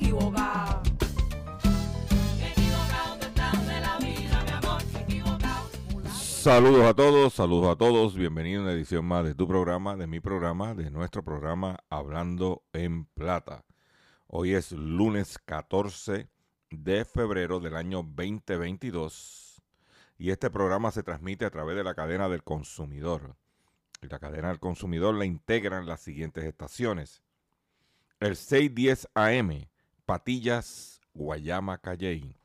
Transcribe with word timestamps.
Equivocado. 0.00 0.82
Saludos 6.48 6.86
a 6.86 6.94
todos, 6.94 7.34
saludos 7.34 7.68
a 7.68 7.76
todos. 7.76 8.14
Bienvenido 8.16 8.60
a 8.60 8.64
una 8.64 8.72
edición 8.72 9.04
más 9.04 9.24
de 9.24 9.34
tu 9.34 9.46
programa, 9.46 9.96
de 9.96 10.06
mi 10.06 10.20
programa, 10.20 10.74
de 10.74 10.90
nuestro 10.90 11.22
programa 11.22 11.78
Hablando 11.90 12.62
en 12.72 13.04
Plata. 13.06 13.64
Hoy 14.28 14.54
es 14.54 14.72
lunes 14.72 15.38
14 15.44 16.30
de 16.70 17.04
febrero 17.04 17.60
del 17.60 17.76
año 17.76 17.98
2022 17.98 19.62
y 20.16 20.30
este 20.30 20.48
programa 20.50 20.90
se 20.90 21.02
transmite 21.02 21.44
a 21.44 21.50
través 21.50 21.76
de 21.76 21.84
la 21.84 21.94
cadena 21.94 22.28
del 22.28 22.44
consumidor. 22.44 23.36
La 24.00 24.18
cadena 24.18 24.48
del 24.48 24.60
consumidor 24.60 25.14
la 25.14 25.24
integran 25.24 25.86
las 25.86 26.00
siguientes 26.00 26.44
estaciones. 26.44 27.22
El 28.20 28.36
610 28.36 29.08
AM, 29.14 29.68
Patillas, 30.08 31.00
Guayama, 31.12 31.76
Calley. 31.76 32.40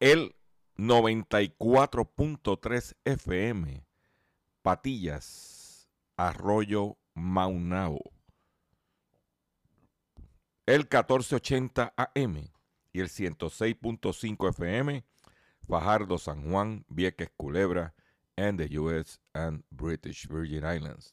El 0.00 0.34
94.3 0.78 2.96
FM, 3.04 3.86
Patillas, 4.62 5.90
Arroyo, 6.16 6.96
Maunao. 7.12 8.00
El 10.64 10.84
1480 10.84 11.92
AM 11.98 12.50
y 12.94 13.00
el 13.00 13.10
106.5 13.10 14.48
FM, 14.48 15.04
Fajardo, 15.68 16.16
San 16.16 16.50
Juan, 16.50 16.86
Vieques, 16.88 17.28
Culebra, 17.36 17.92
and 18.38 18.58
the 18.58 18.78
US 18.78 19.20
and 19.34 19.64
British 19.70 20.26
Virgin 20.28 20.64
Islands. 20.64 21.12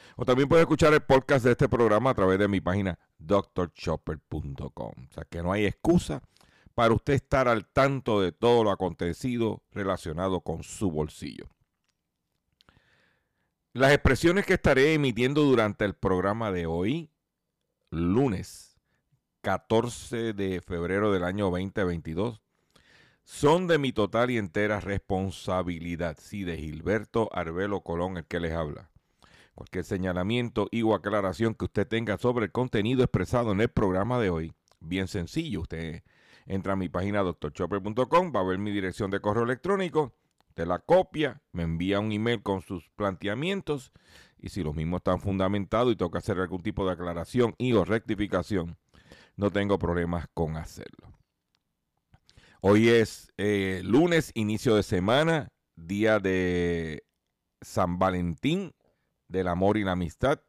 o 0.21 0.25
también 0.25 0.47
puedes 0.47 0.61
escuchar 0.61 0.93
el 0.93 1.01
podcast 1.01 1.43
de 1.43 1.53
este 1.53 1.67
programa 1.67 2.11
a 2.11 2.13
través 2.13 2.37
de 2.37 2.47
mi 2.47 2.61
página 2.61 2.99
drchopper.com. 3.17 4.69
O 4.69 5.13
sea 5.15 5.25
que 5.27 5.41
no 5.41 5.51
hay 5.51 5.65
excusa 5.65 6.21
para 6.75 6.93
usted 6.93 7.13
estar 7.13 7.47
al 7.47 7.65
tanto 7.65 8.21
de 8.21 8.31
todo 8.31 8.63
lo 8.63 8.69
acontecido 8.69 9.63
relacionado 9.71 10.41
con 10.41 10.61
su 10.61 10.91
bolsillo. 10.91 11.49
Las 13.73 13.93
expresiones 13.93 14.45
que 14.45 14.53
estaré 14.53 14.93
emitiendo 14.93 15.41
durante 15.41 15.85
el 15.85 15.95
programa 15.95 16.51
de 16.51 16.67
hoy, 16.67 17.09
lunes 17.89 18.79
14 19.41 20.33
de 20.33 20.61
febrero 20.61 21.11
del 21.11 21.23
año 21.23 21.45
2022, 21.49 22.43
son 23.23 23.65
de 23.65 23.79
mi 23.79 23.91
total 23.91 24.29
y 24.29 24.37
entera 24.37 24.81
responsabilidad. 24.81 26.15
Sí, 26.21 26.43
de 26.43 26.57
Gilberto 26.57 27.27
Arbelo 27.33 27.81
Colón, 27.81 28.17
el 28.17 28.25
que 28.27 28.39
les 28.39 28.53
habla. 28.53 28.90
Cualquier 29.61 29.83
señalamiento 29.83 30.67
y 30.71 30.81
o 30.81 30.95
aclaración 30.95 31.53
que 31.53 31.65
usted 31.65 31.87
tenga 31.87 32.17
sobre 32.17 32.45
el 32.45 32.51
contenido 32.51 33.03
expresado 33.03 33.51
en 33.51 33.61
el 33.61 33.69
programa 33.69 34.19
de 34.19 34.31
hoy, 34.31 34.53
bien 34.79 35.07
sencillo. 35.07 35.61
Usted 35.61 36.01
entra 36.47 36.73
a 36.73 36.75
mi 36.75 36.89
página 36.89 37.21
drchopper.com, 37.21 38.33
va 38.35 38.39
a 38.39 38.43
ver 38.43 38.57
mi 38.57 38.71
dirección 38.71 39.11
de 39.11 39.19
correo 39.19 39.43
electrónico, 39.43 40.15
te 40.55 40.65
la 40.65 40.79
copia, 40.79 41.43
me 41.51 41.61
envía 41.61 41.99
un 41.99 42.11
email 42.11 42.41
con 42.41 42.63
sus 42.63 42.89
planteamientos 42.95 43.91
y 44.39 44.49
si 44.49 44.63
los 44.63 44.75
mismos 44.75 45.01
están 45.01 45.21
fundamentados 45.21 45.93
y 45.93 45.95
toca 45.95 46.17
hacer 46.17 46.39
algún 46.39 46.63
tipo 46.63 46.83
de 46.87 46.93
aclaración 46.93 47.53
y 47.59 47.73
o 47.73 47.85
rectificación, 47.85 48.79
no 49.35 49.51
tengo 49.51 49.77
problemas 49.77 50.25
con 50.33 50.57
hacerlo. 50.57 51.19
Hoy 52.61 52.89
es 52.89 53.31
eh, 53.37 53.81
lunes, 53.83 54.31
inicio 54.33 54.75
de 54.75 54.81
semana, 54.81 55.49
día 55.75 56.17
de 56.17 57.03
San 57.61 57.99
Valentín, 57.99 58.73
del 59.31 59.47
amor 59.47 59.77
y 59.77 59.83
la 59.83 59.93
amistad. 59.93 60.39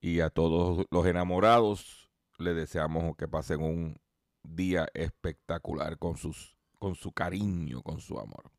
Y 0.00 0.20
a 0.20 0.30
todos 0.30 0.86
los 0.90 1.06
enamorados 1.06 2.10
les 2.38 2.56
deseamos 2.56 3.16
que 3.16 3.28
pasen 3.28 3.62
un 3.62 4.00
día 4.42 4.88
espectacular 4.94 5.98
con, 5.98 6.16
sus, 6.16 6.56
con 6.78 6.94
su 6.94 7.12
cariño, 7.12 7.82
con 7.82 8.00
su 8.00 8.18
amor. 8.18 8.50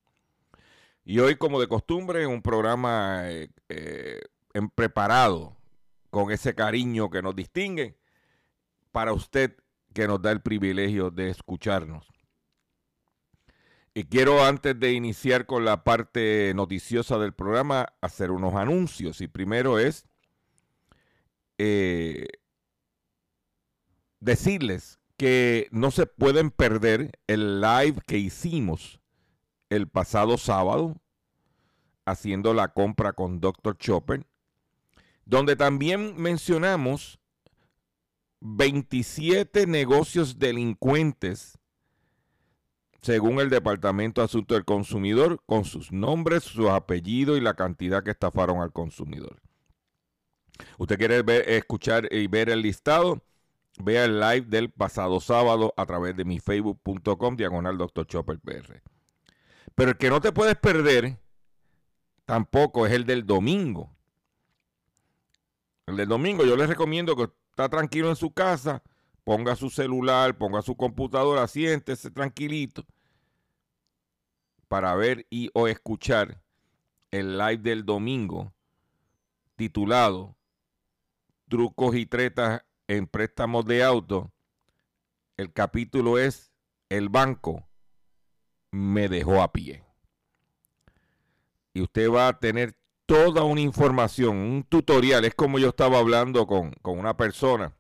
Y 1.04 1.20
hoy, 1.20 1.36
como 1.36 1.60
de 1.60 1.68
costumbre, 1.68 2.26
un 2.26 2.42
programa 2.42 3.30
eh, 3.30 3.50
eh, 3.68 4.22
en 4.54 4.70
preparado 4.70 5.58
con 6.10 6.32
ese 6.32 6.56
cariño 6.56 7.10
que 7.10 7.22
nos 7.22 7.36
distingue 7.36 7.98
para 8.92 9.12
usted 9.12 9.58
que 9.94 10.08
nos 10.08 10.22
da 10.22 10.32
el 10.32 10.42
privilegio 10.42 11.10
de 11.10 11.30
escucharnos. 11.30 12.13
Y 13.96 14.06
quiero 14.06 14.44
antes 14.44 14.80
de 14.80 14.94
iniciar 14.94 15.46
con 15.46 15.66
la 15.66 15.84
parte 15.84 16.52
noticiosa 16.56 17.20
del 17.20 17.34
programa 17.34 17.94
hacer 18.02 18.32
unos 18.32 18.56
anuncios. 18.56 19.22
Y 19.22 19.28
primero 19.28 19.78
es 19.78 20.08
eh, 21.60 22.26
decirles 24.20 25.00
que 25.16 25.68
no 25.72 25.92
se 25.92 26.08
pueden 26.08 26.50
perder 26.50 27.20
el 27.28 27.62
live 27.62 28.02
que 28.08 28.18
hicimos 28.18 29.00
el 29.70 29.88
pasado 29.88 30.38
sábado 30.38 30.96
haciendo 32.06 32.54
la 32.56 32.74
compra 32.74 33.14
con 33.14 33.40
Dr. 33.40 33.78
Chopper, 33.78 34.26
donde 35.26 35.56
también 35.56 36.16
mencionamos 36.18 37.20
27 38.42 39.68
negocios 39.68 40.40
delincuentes 40.40 41.60
según 43.04 43.42
el 43.42 43.50
Departamento 43.50 44.26
de 44.26 44.46
del 44.48 44.64
Consumidor, 44.64 45.42
con 45.46 45.66
sus 45.66 45.92
nombres, 45.92 46.44
sus 46.44 46.70
apellidos 46.70 47.38
y 47.38 47.42
la 47.42 47.54
cantidad 47.54 48.02
que 48.02 48.12
estafaron 48.12 48.62
al 48.62 48.72
consumidor. 48.72 49.42
¿Usted 50.78 50.98
quiere 50.98 51.22
ver, 51.22 51.50
escuchar 51.50 52.08
y 52.12 52.28
ver 52.28 52.50
el 52.50 52.62
listado? 52.62 53.22
Vea 53.78 54.06
el 54.06 54.20
live 54.20 54.46
del 54.48 54.72
pasado 54.72 55.20
sábado 55.20 55.74
a 55.76 55.86
través 55.86 56.16
de 56.16 56.24
mi 56.24 56.40
facebook.com 56.40 57.36
diagonal 57.36 57.78
Dr. 57.78 58.08
Chopper 58.08 58.40
PR. 58.40 58.82
Pero 59.76 59.92
el 59.92 59.98
que 59.98 60.10
no 60.10 60.22
te 60.22 60.32
puedes 60.32 60.56
perder 60.56 61.18
tampoco 62.26 62.88
es 62.88 62.94
el 62.94 63.06
del 63.06 63.26
domingo. 63.26 63.94
El 65.88 65.98
del 65.98 66.08
domingo 66.08 66.46
yo 66.46 66.56
les 66.56 66.70
recomiendo 66.70 67.18
que 67.18 67.30
está 67.50 67.68
tranquilo 67.68 68.08
en 68.08 68.16
su 68.16 68.32
casa, 68.32 68.82
ponga 69.24 69.56
su 69.56 69.70
celular, 69.70 70.38
ponga 70.38 70.62
su 70.62 70.76
computadora, 70.76 71.48
siéntese 71.48 72.12
tranquilito 72.12 72.86
para 74.68 74.96
ver 74.96 75.28
y 75.30 75.50
o 75.54 75.68
escuchar 75.68 76.42
el 77.12 77.38
live 77.38 77.58
del 77.58 77.86
domingo 77.86 78.54
titulado 79.56 80.36
Trucos 81.48 81.96
y 81.96 82.08
tretas 82.08 82.64
en 82.88 83.06
préstamos 83.06 83.66
de 83.66 83.84
auto. 83.84 84.32
El 85.38 85.54
capítulo 85.54 86.18
es 86.18 86.52
El 86.90 87.10
banco 87.10 87.68
me 88.72 89.08
dejó 89.08 89.44
a 89.44 89.52
pie. 89.52 89.84
Y 91.74 91.82
usted 91.82 92.10
va 92.10 92.28
a 92.28 92.40
tener 92.40 92.76
toda 93.06 93.44
una 93.44 93.62
información, 93.62 94.38
un 94.38 94.64
tutorial. 94.64 95.26
Es 95.26 95.36
como 95.36 95.60
yo 95.60 95.70
estaba 95.70 96.00
hablando 96.00 96.48
con, 96.48 96.74
una 96.84 97.16
persona 97.16 97.76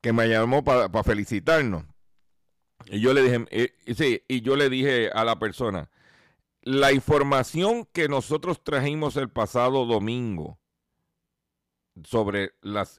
que 0.00 0.12
me 0.12 0.28
llamó 0.28 0.64
para 0.64 1.04
felicitarnos. 1.04 1.84
Y 2.86 3.00
yo 3.00 3.12
le 3.12 3.22
dije, 3.22 3.44
eh, 3.50 3.94
sí, 3.94 4.22
y 4.28 4.40
yo 4.40 4.56
le 4.56 4.70
dije 4.70 5.10
a 5.10 5.24
la 5.24 5.38
persona, 5.38 5.90
la 6.62 6.92
información 6.92 7.86
que 7.92 8.08
nosotros 8.08 8.62
trajimos 8.62 9.16
el 9.16 9.30
pasado 9.30 9.84
domingo 9.86 10.58
sobre 12.04 12.52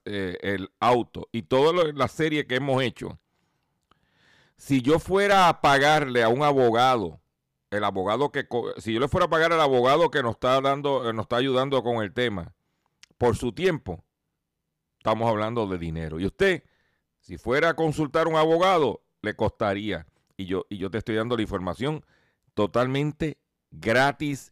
eh, 0.05 0.37
el 0.41 0.71
auto 0.79 1.29
y 1.31 1.43
toda 1.43 1.91
la 1.93 2.07
serie 2.07 2.45
que 2.45 2.55
hemos 2.55 2.81
hecho, 2.83 3.19
si 4.57 4.81
yo 4.81 4.99
fuera 4.99 5.47
a 5.47 5.61
pagarle 5.61 6.21
a 6.21 6.29
un 6.29 6.43
abogado, 6.43 7.21
el 7.71 7.83
abogado 7.83 8.31
que, 8.31 8.47
si 8.77 8.93
yo 8.93 8.99
le 8.99 9.07
fuera 9.07 9.27
a 9.27 9.29
pagar 9.29 9.53
al 9.53 9.61
abogado 9.61 10.11
que 10.11 10.21
nos 10.21 10.33
está 10.33 10.59
dando, 10.59 11.13
nos 11.13 11.23
está 11.23 11.37
ayudando 11.37 11.81
con 11.81 12.03
el 12.03 12.13
tema, 12.13 12.53
por 13.17 13.37
su 13.37 13.53
tiempo, 13.53 14.03
estamos 14.97 15.29
hablando 15.29 15.67
de 15.67 15.77
dinero. 15.77 16.19
Y 16.19 16.25
usted, 16.25 16.63
si 17.29 17.37
fuera 17.37 17.69
a 17.69 17.73
consultar 17.75 18.25
a 18.25 18.29
un 18.31 18.37
abogado, 18.37 19.03
le 19.21 19.35
costaría. 19.35 20.07
Y 20.35 20.47
yo, 20.47 20.65
y 20.67 20.79
yo 20.79 20.89
te 20.89 20.97
estoy 20.97 21.13
dando 21.13 21.35
la 21.35 21.43
información 21.43 22.03
totalmente 22.55 23.37
gratis 23.69 24.51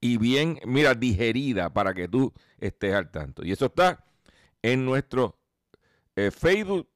y 0.00 0.16
bien, 0.16 0.60
mira, 0.64 0.94
digerida 0.94 1.74
para 1.74 1.94
que 1.94 2.06
tú 2.06 2.32
estés 2.58 2.94
al 2.94 3.10
tanto. 3.10 3.44
Y 3.44 3.50
eso 3.50 3.66
está 3.66 4.04
en 4.62 4.84
nuestro 4.84 5.40
eh, 6.14 6.30
Facebook 6.30 6.88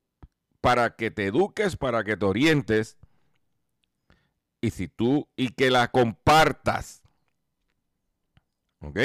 para 0.60 0.94
que 0.94 1.10
te 1.10 1.26
eduques, 1.26 1.76
para 1.76 2.04
que 2.04 2.16
te 2.16 2.24
orientes. 2.24 2.96
Y 4.60 4.70
si 4.70 4.86
tú, 4.86 5.28
y 5.34 5.48
que 5.48 5.68
la 5.72 5.90
compartas. 5.90 7.02
¿Ok? 8.78 9.00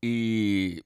Y 0.00 0.82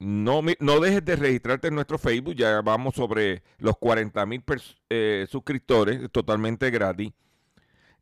no, 0.00 0.40
no 0.60 0.80
dejes 0.80 1.04
de 1.04 1.14
registrarte 1.14 1.68
en 1.68 1.74
nuestro 1.74 1.98
Facebook. 1.98 2.34
Ya 2.34 2.60
vamos 2.62 2.94
sobre 2.94 3.42
los 3.58 3.76
40 3.76 4.26
mil 4.26 4.42
eh, 4.88 5.26
suscriptores, 5.30 6.10
totalmente 6.10 6.70
gratis. 6.70 7.12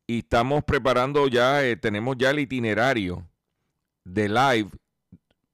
Y 0.07 0.21
estamos 0.21 0.65
preparando 0.65 1.27
ya, 1.29 1.65
eh, 1.65 1.77
tenemos 1.77 2.17
ya 2.17 2.31
el 2.31 2.39
itinerario 2.39 3.29
de 4.05 4.29
live 4.29 4.71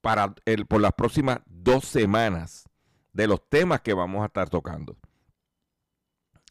para 0.00 0.34
el, 0.44 0.66
por 0.66 0.80
las 0.80 0.92
próximas 0.92 1.40
dos 1.46 1.86
semanas 1.86 2.68
de 3.12 3.26
los 3.26 3.48
temas 3.48 3.80
que 3.80 3.94
vamos 3.94 4.22
a 4.22 4.26
estar 4.26 4.50
tocando. 4.50 4.96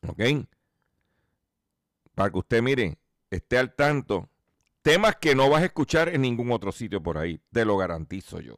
¿Ok? 0.07 0.21
Para 2.15 2.31
que 2.31 2.37
usted 2.39 2.61
mire, 2.63 2.97
esté 3.29 3.59
al 3.59 3.73
tanto. 3.75 4.27
Temas 4.81 5.15
que 5.15 5.35
no 5.35 5.49
vas 5.49 5.61
a 5.61 5.65
escuchar 5.65 6.09
en 6.09 6.21
ningún 6.21 6.51
otro 6.51 6.71
sitio 6.71 7.01
por 7.01 7.17
ahí, 7.17 7.39
te 7.51 7.63
lo 7.63 7.77
garantizo 7.77 8.41
yo. 8.41 8.55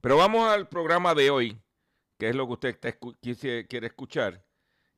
Pero 0.00 0.16
vamos 0.16 0.48
al 0.48 0.68
programa 0.68 1.14
de 1.14 1.30
hoy, 1.30 1.60
que 2.18 2.30
es 2.30 2.34
lo 2.34 2.46
que 2.46 2.52
usted 2.52 2.98
quiere 3.68 3.86
escuchar. 3.86 4.44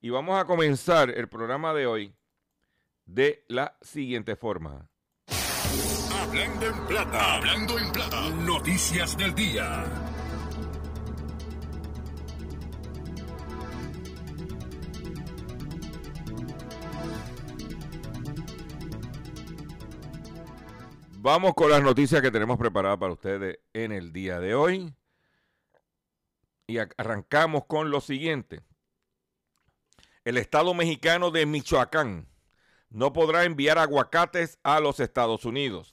Y 0.00 0.10
vamos 0.10 0.40
a 0.40 0.44
comenzar 0.44 1.10
el 1.10 1.28
programa 1.28 1.74
de 1.74 1.86
hoy 1.86 2.14
de 3.04 3.44
la 3.48 3.76
siguiente 3.80 4.36
forma. 4.36 4.88
Hablando 6.20 6.66
en 6.66 6.86
plata, 6.86 7.34
hablando 7.36 7.78
en 7.78 7.92
plata, 7.92 8.30
noticias 8.30 9.16
del 9.16 9.34
día. 9.34 10.11
Vamos 21.24 21.54
con 21.54 21.70
las 21.70 21.84
noticias 21.84 22.20
que 22.20 22.32
tenemos 22.32 22.58
preparadas 22.58 22.98
para 22.98 23.12
ustedes 23.12 23.60
en 23.74 23.92
el 23.92 24.12
día 24.12 24.40
de 24.40 24.56
hoy. 24.56 24.92
Y 26.66 26.78
arrancamos 26.78 27.64
con 27.66 27.92
lo 27.92 28.00
siguiente. 28.00 28.62
El 30.24 30.36
Estado 30.36 30.74
mexicano 30.74 31.30
de 31.30 31.46
Michoacán 31.46 32.26
no 32.90 33.12
podrá 33.12 33.44
enviar 33.44 33.78
aguacates 33.78 34.58
a 34.64 34.80
los 34.80 34.98
Estados 34.98 35.44
Unidos. 35.44 35.92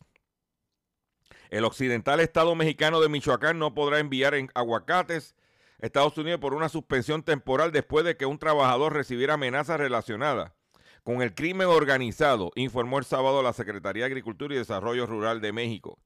El 1.52 1.64
occidental 1.64 2.22
Estado 2.22 2.56
mexicano 2.56 3.00
de 3.00 3.10
Michoacán 3.10 3.60
no 3.60 3.75
podrá 3.75 4.00
enviar 4.00 4.34
aguacates 4.56 5.36
a 5.80 5.86
Estados 5.86 6.18
Unidos 6.18 6.40
por 6.40 6.56
una 6.56 6.70
suspensión 6.70 7.22
temporal 7.22 7.72
después 7.72 8.04
de 8.04 8.18
que 8.18 8.25
un 8.25 8.40
trabajador 8.40 8.94
recibiera 8.94 9.36
amenazas 9.36 9.80
relacionadas 9.80 10.54
con 11.04 11.22
el 11.22 11.34
crimen 11.34 11.68
organizado, 11.68 12.51
informó 12.56 13.00
el 13.00 13.06
sábado 13.06 13.42
la 13.42 13.54
Secretaría 13.54 14.04
de 14.04 14.07
Agricultura 14.07 14.54
y 14.54 14.57
Desarrollo 14.57 15.06
Rural 15.06 15.42
de 15.42 15.54
México. 15.54 16.00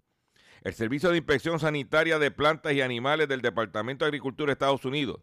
El 0.61 0.73
Servicio 0.73 1.09
de 1.09 1.17
Inspección 1.17 1.59
Sanitaria 1.59 2.19
de 2.19 2.31
Plantas 2.31 2.73
y 2.73 2.81
Animales 2.81 3.27
del 3.27 3.41
Departamento 3.41 4.05
de 4.05 4.09
Agricultura 4.09 4.47
de 4.47 4.53
Estados 4.53 4.85
Unidos 4.85 5.21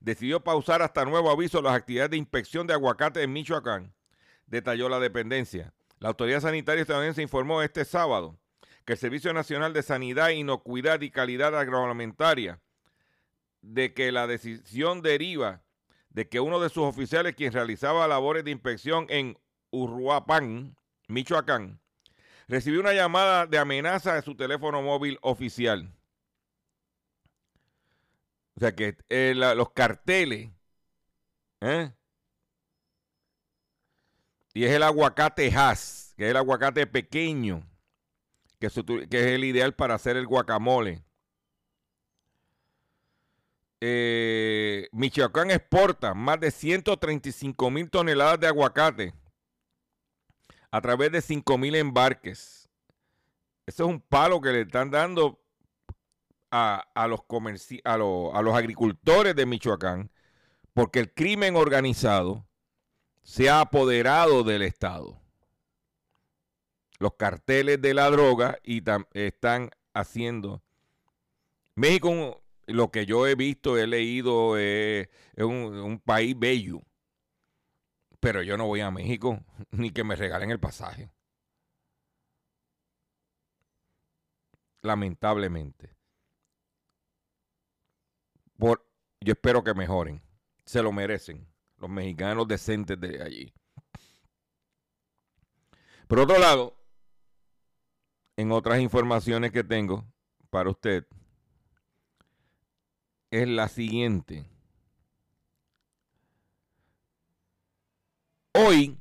decidió 0.00 0.40
pausar 0.40 0.82
hasta 0.82 1.04
nuevo 1.04 1.30
aviso 1.30 1.62
las 1.62 1.74
actividades 1.74 2.10
de 2.10 2.16
inspección 2.16 2.66
de 2.66 2.74
aguacates 2.74 3.22
en 3.22 3.32
Michoacán 3.32 3.94
detalló 4.46 4.88
la 4.88 5.00
dependencia. 5.00 5.72
La 5.98 6.08
autoridad 6.08 6.40
sanitaria 6.40 6.82
estadounidense 6.82 7.22
informó 7.22 7.62
este 7.62 7.84
sábado 7.84 8.38
que 8.84 8.94
el 8.94 8.98
Servicio 8.98 9.32
Nacional 9.32 9.72
de 9.72 9.82
Sanidad, 9.82 10.30
Inocuidad 10.30 11.00
y 11.00 11.10
Calidad 11.10 11.56
Agroalimentaria 11.56 12.60
de 13.60 13.94
que 13.94 14.10
la 14.10 14.26
decisión 14.26 15.02
deriva 15.02 15.62
de 16.12 16.28
que 16.28 16.40
uno 16.40 16.60
de 16.60 16.68
sus 16.68 16.84
oficiales, 16.84 17.34
quien 17.34 17.52
realizaba 17.52 18.06
labores 18.08 18.44
de 18.44 18.50
inspección 18.50 19.06
en 19.08 19.38
Uruapan, 19.70 20.76
Michoacán, 21.08 21.80
recibió 22.48 22.80
una 22.80 22.92
llamada 22.92 23.46
de 23.46 23.58
amenaza 23.58 24.14
de 24.14 24.22
su 24.22 24.36
teléfono 24.36 24.82
móvil 24.82 25.18
oficial. 25.22 25.92
O 28.54 28.60
sea 28.60 28.74
que 28.74 28.96
eh, 29.08 29.32
los 29.34 29.70
carteles 29.72 30.50
¿eh? 31.62 31.92
Y 34.54 34.64
es 34.64 34.72
el 34.72 34.82
aguacate 34.82 35.50
Hass, 35.54 36.12
que 36.16 36.24
es 36.24 36.30
el 36.30 36.36
aguacate 36.36 36.86
pequeño, 36.86 37.66
que 38.60 38.66
es, 38.66 38.76
el 38.76 39.44
ideal 39.44 39.74
para 39.74 39.94
hacer 39.94 40.16
el 40.16 40.26
guacamole. 40.26 41.02
Eh, 43.84 44.88
Michoacán 44.92 45.50
exporta 45.50 46.14
más 46.14 46.38
de 46.38 46.52
135 46.52 47.68
mil 47.68 47.90
toneladas 47.90 48.38
de 48.38 48.46
aguacate 48.46 49.12
a 50.70 50.80
través 50.80 51.10
de 51.10 51.20
5 51.20 51.58
mil 51.58 51.74
embarques. 51.74 52.68
Eso 53.66 53.82
es 53.82 53.90
un 53.90 54.00
palo 54.00 54.40
que 54.40 54.50
le 54.50 54.60
están 54.60 54.92
dando 54.92 55.40
a, 56.52 56.84
los 57.08 57.22
a, 57.84 57.94
a 57.94 57.96
los 58.42 58.54
agricultores 58.54 59.34
de 59.34 59.46
Michoacán, 59.46 60.12
porque 60.74 61.00
el 61.00 61.12
crimen 61.12 61.56
organizado 61.56 62.46
se 63.24 63.50
ha 63.50 63.62
apoderado 63.62 64.44
del 64.44 64.62
Estado. 64.62 65.20
Los 67.00 67.14
carteles 67.14 67.82
de 67.82 67.94
la 67.94 68.08
droga 68.10 68.60
y 68.62 68.84
están 69.12 69.70
haciendo. 69.92 70.62
México, 71.74 72.41
lo 72.72 72.90
que 72.90 73.06
yo 73.06 73.26
he 73.26 73.34
visto, 73.34 73.78
he 73.78 73.86
leído, 73.86 74.56
es 74.58 75.08
un, 75.36 76.00
país 76.04 76.38
bello. 76.38 76.82
Pero 78.20 78.42
yo 78.42 78.56
no 78.56 78.66
voy 78.66 78.80
a 78.80 78.90
México 78.90 79.44
ni 79.70 79.90
que 79.90 80.04
me 80.04 80.16
regalen 80.16 80.50
el 80.50 80.60
pasaje. 80.60 81.10
Lamentablemente. 84.82 85.96
Por, 88.58 88.86
yo 89.20 89.32
espero 89.32 89.62
que 89.62 89.74
mejoren. 89.74 90.22
Se 90.64 90.82
lo 90.82 90.92
merecen 90.92 91.46
los 91.78 91.90
mexicanos 91.90 92.46
decentes 92.46 92.98
de 93.00 93.22
allí. 93.22 93.52
Por 96.06 96.20
otro 96.20 96.38
lado, 96.38 96.76
en 98.36 98.52
otras 98.52 98.80
informaciones 98.80 99.50
que 99.50 99.64
tengo 99.64 100.06
para 100.50 100.70
usted, 100.70 101.06
es 103.32 103.48
la 103.48 103.66
siguiente. 103.66 104.44
Hoy 108.54 108.98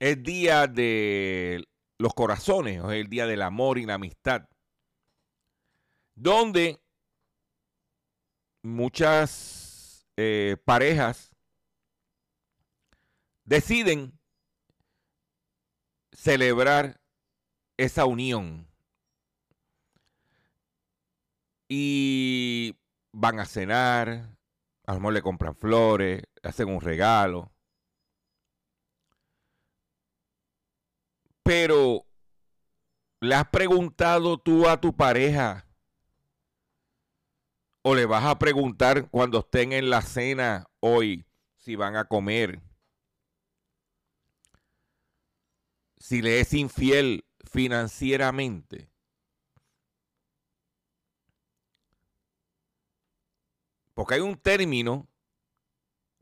es 0.00 0.20
día 0.20 0.66
de 0.66 1.64
los 1.96 2.12
corazones, 2.12 2.82
es 2.84 2.90
el 2.90 3.08
día 3.08 3.26
del 3.26 3.42
amor 3.42 3.78
y 3.78 3.86
la 3.86 3.94
amistad, 3.94 4.48
donde 6.16 6.80
muchas 8.62 10.08
eh, 10.16 10.56
parejas 10.64 11.30
deciden 13.44 14.18
celebrar 16.12 17.00
esa 17.76 18.06
unión 18.06 18.66
y 21.68 22.76
van 23.14 23.38
a 23.38 23.46
cenar, 23.46 24.36
a 24.86 24.92
lo 24.92 25.00
mejor 25.00 25.14
le 25.14 25.22
compran 25.22 25.54
flores, 25.54 26.22
hacen 26.42 26.68
un 26.68 26.80
regalo. 26.80 27.52
Pero, 31.42 32.06
¿le 33.20 33.34
has 33.34 33.48
preguntado 33.48 34.38
tú 34.38 34.68
a 34.68 34.80
tu 34.80 34.96
pareja? 34.96 35.66
¿O 37.82 37.94
le 37.94 38.06
vas 38.06 38.24
a 38.24 38.38
preguntar 38.38 39.08
cuando 39.10 39.40
estén 39.40 39.72
en 39.72 39.90
la 39.90 40.02
cena 40.02 40.66
hoy 40.80 41.26
si 41.56 41.76
van 41.76 41.96
a 41.96 42.06
comer? 42.06 42.62
Si 45.98 46.20
le 46.20 46.40
es 46.40 46.52
infiel 46.54 47.26
financieramente. 47.44 48.93
Porque 53.94 54.14
hay 54.14 54.20
un 54.20 54.36
término 54.36 55.08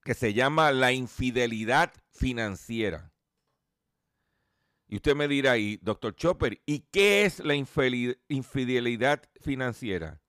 que 0.05 0.14
se 0.14 0.35
llama 0.35 0.73
la 0.73 0.93
infidelidad 0.93 1.93
financiera. 2.11 3.12
Y 4.88 4.97
usted 4.97 5.17
me 5.17 5.26
dirá 5.26 5.52
ahí, 5.52 5.79
doctor 5.81 6.14
Chopper, 6.14 6.61
¿y 6.67 6.81
qué 6.91 7.25
es 7.25 7.41
la 7.41 7.55
infidelidad 7.55 9.23
financiera? 9.41 10.21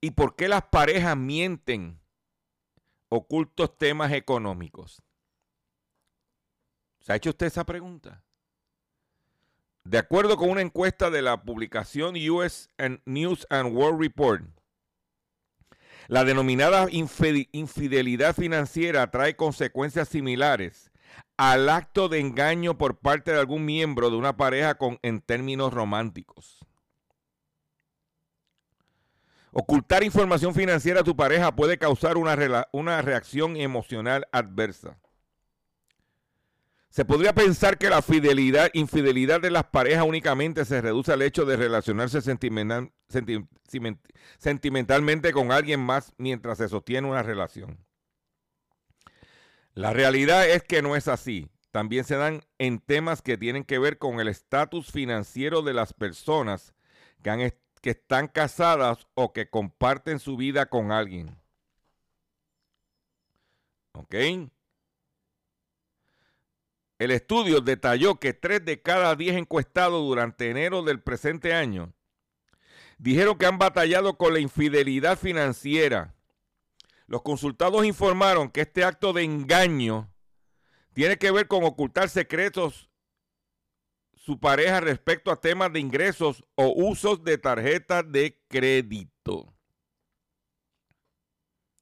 ¿Y 0.00 0.10
por 0.10 0.36
qué 0.36 0.48
las 0.48 0.64
parejas 0.64 1.16
mienten 1.16 1.98
ocultos 3.08 3.78
temas 3.78 4.12
económicos? 4.12 5.02
¿Se 7.00 7.12
ha 7.12 7.16
hecho 7.16 7.30
usted 7.30 7.46
esa 7.46 7.64
pregunta? 7.64 8.22
De 9.84 9.96
acuerdo 9.96 10.36
con 10.36 10.50
una 10.50 10.60
encuesta 10.60 11.08
de 11.08 11.22
la 11.22 11.42
publicación 11.42 12.16
US 12.30 12.68
News 13.06 13.46
and 13.48 13.74
World 13.74 14.00
Report, 14.00 14.42
la 16.08 16.24
denominada 16.24 16.86
infidelidad 16.90 18.34
financiera 18.34 19.10
trae 19.10 19.36
consecuencias 19.36 20.08
similares 20.08 20.90
al 21.36 21.68
acto 21.68 22.08
de 22.08 22.20
engaño 22.20 22.78
por 22.78 22.98
parte 22.98 23.32
de 23.32 23.40
algún 23.40 23.64
miembro 23.64 24.10
de 24.10 24.16
una 24.16 24.36
pareja 24.36 24.76
con, 24.76 24.98
en 25.02 25.20
términos 25.20 25.72
románticos. 25.72 26.64
Ocultar 29.52 30.02
información 30.02 30.52
financiera 30.54 31.00
a 31.00 31.04
tu 31.04 31.14
pareja 31.14 31.54
puede 31.54 31.78
causar 31.78 32.16
una, 32.16 32.66
una 32.72 33.02
reacción 33.02 33.56
emocional 33.56 34.26
adversa. 34.32 34.98
Se 36.94 37.04
podría 37.04 37.32
pensar 37.32 37.76
que 37.76 37.90
la 37.90 38.02
fidelidad, 38.02 38.70
infidelidad 38.72 39.40
de 39.40 39.50
las 39.50 39.64
parejas 39.64 40.04
únicamente 40.06 40.64
se 40.64 40.80
reduce 40.80 41.12
al 41.12 41.22
hecho 41.22 41.44
de 41.44 41.56
relacionarse 41.56 42.22
sentimentalmente 44.38 45.32
con 45.32 45.50
alguien 45.50 45.80
más 45.80 46.12
mientras 46.18 46.58
se 46.58 46.68
sostiene 46.68 47.08
una 47.08 47.24
relación. 47.24 47.84
La 49.72 49.92
realidad 49.92 50.48
es 50.48 50.62
que 50.62 50.82
no 50.82 50.94
es 50.94 51.08
así. 51.08 51.48
También 51.72 52.04
se 52.04 52.14
dan 52.14 52.42
en 52.58 52.78
temas 52.78 53.22
que 53.22 53.36
tienen 53.36 53.64
que 53.64 53.80
ver 53.80 53.98
con 53.98 54.20
el 54.20 54.28
estatus 54.28 54.92
financiero 54.92 55.62
de 55.62 55.74
las 55.74 55.94
personas 55.94 56.76
que, 57.24 57.58
que 57.80 57.90
están 57.90 58.28
casadas 58.28 59.08
o 59.14 59.32
que 59.32 59.50
comparten 59.50 60.20
su 60.20 60.36
vida 60.36 60.66
con 60.66 60.92
alguien. 60.92 61.36
¿Ok? 63.94 64.14
El 66.98 67.10
estudio 67.10 67.60
detalló 67.60 68.20
que 68.20 68.32
tres 68.32 68.64
de 68.64 68.80
cada 68.80 69.16
diez 69.16 69.36
encuestados 69.36 70.00
durante 70.06 70.50
enero 70.50 70.82
del 70.82 71.02
presente 71.02 71.52
año 71.52 71.92
dijeron 72.98 73.36
que 73.36 73.46
han 73.46 73.58
batallado 73.58 74.16
con 74.16 74.32
la 74.32 74.38
infidelidad 74.38 75.18
financiera. 75.18 76.14
Los 77.06 77.22
consultados 77.22 77.84
informaron 77.84 78.48
que 78.48 78.62
este 78.62 78.84
acto 78.84 79.12
de 79.12 79.24
engaño 79.24 80.12
tiene 80.92 81.18
que 81.18 81.32
ver 81.32 81.48
con 81.48 81.64
ocultar 81.64 82.08
secretos 82.08 82.88
su 84.14 84.38
pareja 84.38 84.80
respecto 84.80 85.30
a 85.30 85.40
temas 85.40 85.72
de 85.72 85.80
ingresos 85.80 86.44
o 86.54 86.72
usos 86.74 87.22
de 87.24 87.36
tarjetas 87.36 88.10
de 88.10 88.40
crédito. 88.48 89.34
O 89.34 89.54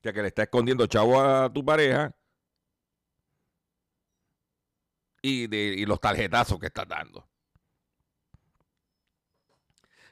sea 0.02 0.12
que 0.12 0.22
le 0.22 0.28
está 0.28 0.42
escondiendo 0.44 0.86
chavo 0.86 1.20
a 1.20 1.52
tu 1.52 1.64
pareja 1.64 2.16
y, 5.22 5.46
de, 5.46 5.82
los 5.86 6.00
tarjetazos 6.00 6.58
que 6.58 6.66
está 6.66 6.84
dando. 6.84 7.26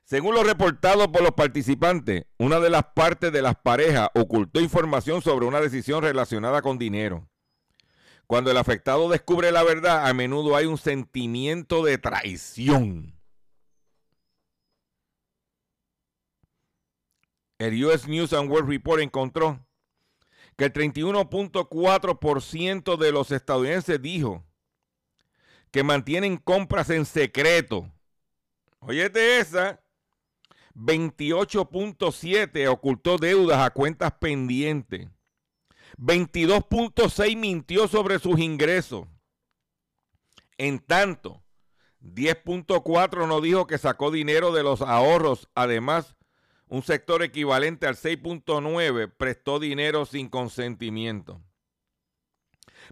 Según 0.05 0.35
lo 0.35 0.43
reportado 0.43 1.13
por 1.13 1.23
los 1.23 1.33
participantes, 1.33 2.25
una 2.39 2.59
de 2.59 2.71
las 2.71 2.85
partes 2.95 3.31
de 3.33 3.43
las 3.43 3.57
parejas 3.57 4.09
ocultó 4.15 4.61
información 4.61 5.21
sobre 5.23 5.47
una 5.47 5.61
decisión 5.61 6.03
relacionada 6.03 6.63
con 6.63 6.79
dinero. 6.79 7.29
Cuando 8.27 8.51
el 8.51 8.57
afectado 8.57 9.09
descubre 9.09 9.53
la 9.53 9.63
verdad, 9.63 10.09
a 10.09 10.15
menudo 10.15 10.57
hay 10.57 10.67
un 10.67 10.79
sentimiento 10.79 11.85
de 11.85 11.99
traición. 11.99 13.15
El 17.59 17.85
US 17.85 18.09
News 18.09 18.33
and 18.33 18.51
World 18.51 18.69
Report 18.69 19.01
encontró 19.03 19.65
que 20.57 20.65
el 20.65 20.73
31.4% 20.73 22.97
de 22.97 23.13
los 23.13 23.31
estadounidenses 23.31 24.01
dijo 24.01 24.45
que 25.71 25.83
mantienen 25.83 26.37
compras 26.37 26.91
en 26.91 27.05
secreto. 27.05 27.91
Óyete 28.81 29.39
esa. 29.39 29.81
28.7 30.75 32.69
ocultó 32.69 33.19
deudas 33.19 33.61
a 33.61 33.71
cuentas 33.71 34.13
pendientes. 34.13 35.09
22.6 35.99 37.37
mintió 37.37 37.89
sobre 37.89 38.19
sus 38.19 38.39
ingresos. 38.39 39.07
En 40.57 40.79
tanto, 40.79 41.43
10.4 42.01 43.27
no 43.27 43.41
dijo 43.41 43.67
que 43.67 43.79
sacó 43.79 44.11
dinero 44.11 44.53
de 44.53 44.63
los 44.63 44.81
ahorros. 44.81 45.49
Además, 45.55 46.17
un 46.69 46.83
sector 46.83 47.23
equivalente 47.23 47.87
al 47.87 47.97
6.9 47.97 49.13
prestó 49.17 49.59
dinero 49.59 50.07
sin 50.07 50.29
consentimiento. 50.29 51.43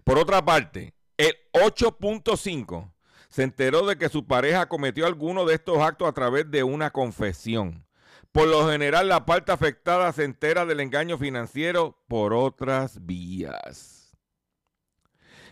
Por 0.03 0.17
otra 0.17 0.43
parte, 0.43 0.93
el 1.19 1.35
8.5 1.51 2.93
se 3.27 3.43
enteró 3.43 3.85
de 3.85 3.97
que 3.97 4.07
su 4.07 4.25
pareja 4.25 4.69
cometió 4.69 5.05
alguno 5.05 5.45
de 5.45 5.55
estos 5.55 5.77
actos 5.79 6.07
a 6.07 6.13
través 6.13 6.49
de 6.49 6.63
una 6.63 6.91
confesión. 6.91 7.85
Por 8.31 8.47
lo 8.47 8.69
general, 8.69 9.09
la 9.09 9.25
parte 9.25 9.51
afectada 9.51 10.13
se 10.13 10.23
entera 10.23 10.65
del 10.65 10.79
engaño 10.79 11.17
financiero 11.17 12.01
por 12.07 12.33
otras 12.33 13.05
vías. 13.05 14.17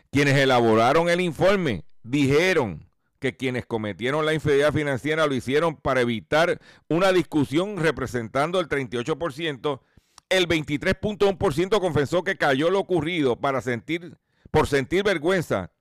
Quienes 0.10 0.38
elaboraron 0.38 1.10
el 1.10 1.20
informe 1.20 1.84
dijeron 2.02 2.90
que 3.20 3.36
quienes 3.36 3.66
cometieron 3.66 4.26
la 4.26 4.34
infidelidad 4.34 4.72
financiera 4.72 5.28
lo 5.28 5.36
hicieron 5.36 5.76
para 5.76 6.00
evitar 6.00 6.62
una 6.88 7.12
discusión 7.12 7.76
representando 7.76 8.62
el 8.62 8.70
38%. 8.70 9.82
El 10.30 10.48
23.1% 10.48 11.80
confesó 11.82 12.24
que 12.24 12.38
cayó 12.38 12.70
lo 12.70 12.80
ocurrido 12.80 13.36
para 13.36 13.60
sentir 13.60 14.18
por 14.52 14.68
sentir 14.68 15.04
vergüenza 15.04 15.72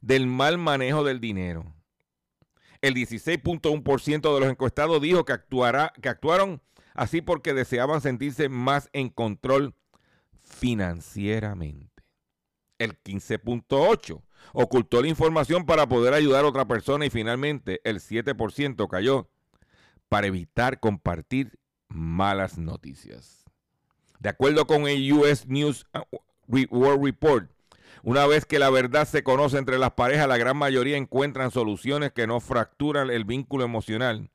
del 0.00 0.26
mal 0.26 0.58
manejo 0.58 1.04
del 1.04 1.20
dinero. 1.20 1.74
El 2.80 2.94
16.1% 2.94 4.34
de 4.34 4.40
los 4.40 4.50
encuestados 4.50 5.00
dijo 5.00 5.24
que, 5.24 5.34
que 6.02 6.08
actuaron 6.08 6.60
así 6.92 7.22
porque 7.22 7.54
deseaban 7.54 8.00
sentirse 8.00 8.48
más 8.48 8.90
en 8.92 9.08
control 9.08 9.74
financieramente. 10.38 12.04
El 12.78 13.00
15.8% 13.02 14.22
ocultó 14.52 15.00
la 15.00 15.08
información 15.08 15.64
para 15.64 15.88
poder 15.88 16.12
ayudar 16.12 16.44
a 16.44 16.48
otra 16.48 16.66
persona 16.66 17.06
y 17.06 17.10
finalmente 17.10 17.80
el 17.84 18.00
7% 18.00 18.88
cayó 18.88 19.30
para 20.08 20.26
evitar 20.26 20.80
compartir 20.80 21.58
malas 21.88 22.58
noticias. 22.58 23.44
De 24.20 24.28
acuerdo 24.28 24.66
con 24.66 24.86
el 24.86 25.12
US 25.12 25.46
News 25.46 25.86
World 26.46 27.04
Report, 27.04 27.50
una 28.04 28.26
vez 28.26 28.44
que 28.44 28.58
la 28.58 28.68
verdad 28.68 29.08
se 29.08 29.24
conoce 29.24 29.56
entre 29.56 29.78
las 29.78 29.92
parejas, 29.92 30.28
la 30.28 30.36
gran 30.36 30.58
mayoría 30.58 30.98
encuentran 30.98 31.50
soluciones 31.50 32.12
que 32.12 32.26
no 32.26 32.38
fracturan 32.38 33.08
el 33.08 33.24
vínculo 33.24 33.64
emocional 33.64 34.30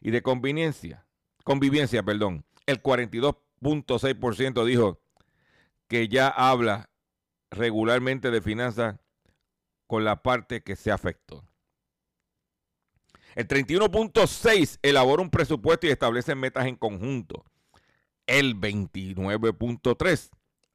y 0.00 0.10
de 0.10 0.22
conveniencia. 0.22 1.06
Convivencia, 1.44 2.02
perdón. 2.02 2.44
El 2.66 2.82
42.6% 2.82 4.64
dijo 4.64 5.00
que 5.86 6.08
ya 6.08 6.26
habla 6.26 6.90
regularmente 7.52 8.32
de 8.32 8.42
finanzas 8.42 8.96
con 9.86 10.04
la 10.04 10.24
parte 10.24 10.64
que 10.64 10.74
se 10.74 10.90
afectó. 10.90 11.44
El 13.36 13.46
31.6 13.46 14.80
elabora 14.82 15.22
un 15.22 15.30
presupuesto 15.30 15.86
y 15.86 15.90
establece 15.90 16.34
metas 16.34 16.66
en 16.66 16.74
conjunto. 16.74 17.44
El 18.26 18.56
29.3 18.56 20.30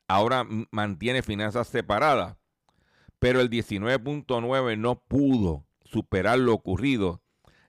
ahora 0.07 0.45
mantiene 0.71 1.21
finanzas 1.21 1.67
separadas, 1.67 2.37
pero 3.19 3.41
el 3.41 3.49
19.9 3.49 4.77
no 4.77 4.99
pudo 5.01 5.65
superar 5.83 6.39
lo 6.39 6.53
ocurrido 6.53 7.21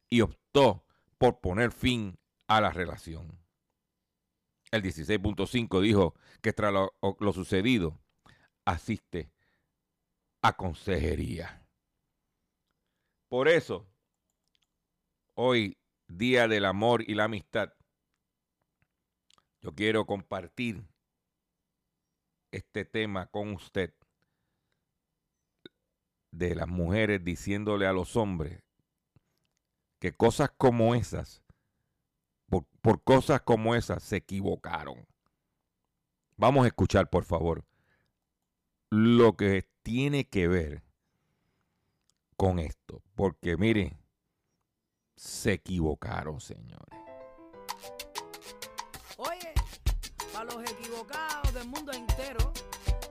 y 0.08 0.20
optó 0.20 0.84
por 1.18 1.40
poner 1.40 1.72
fin 1.72 2.18
a 2.46 2.60
la 2.60 2.70
relación. 2.70 3.38
El 4.70 4.82
16.5 4.82 5.80
dijo 5.80 6.14
que 6.42 6.52
tras 6.52 6.72
lo, 6.72 7.32
sucedido 7.32 7.98
asiste 8.64 9.30
a 10.42 10.56
consejería. 10.56 11.66
Por 13.28 13.48
eso, 13.48 13.86
hoy, 15.34 15.78
Día 16.06 16.48
del 16.48 16.64
Amor 16.64 17.02
y 17.06 17.14
la 17.14 17.24
Amistad, 17.24 17.72
yo 19.60 19.74
quiero 19.74 20.06
compartir 20.06 20.86
este 22.50 22.84
tema 22.84 23.26
con 23.26 23.52
usted 23.52 23.94
de 26.30 26.54
las 26.54 26.68
mujeres 26.68 27.24
diciéndole 27.24 27.86
a 27.86 27.92
los 27.92 28.16
hombres 28.16 28.62
que 29.98 30.12
cosas 30.12 30.50
como 30.56 30.94
esas, 30.94 31.42
por, 32.48 32.64
por 32.80 33.02
cosas 33.02 33.42
como 33.42 33.74
esas, 33.74 34.02
se 34.02 34.16
equivocaron. 34.16 35.06
Vamos 36.36 36.64
a 36.64 36.68
escuchar, 36.68 37.10
por 37.10 37.24
favor, 37.24 37.64
lo 38.90 39.36
que 39.36 39.68
tiene 39.82 40.28
que 40.28 40.46
ver 40.46 40.82
con 42.36 42.60
esto. 42.60 43.02
Porque 43.14 43.56
mire, 43.56 43.98
se 45.16 45.54
equivocaron, 45.54 46.40
señores. 46.40 47.07
a 50.38 50.44
los 50.44 50.62
equivocados 50.70 51.52
del 51.52 51.66
mundo 51.66 51.92
entero. 51.92 52.52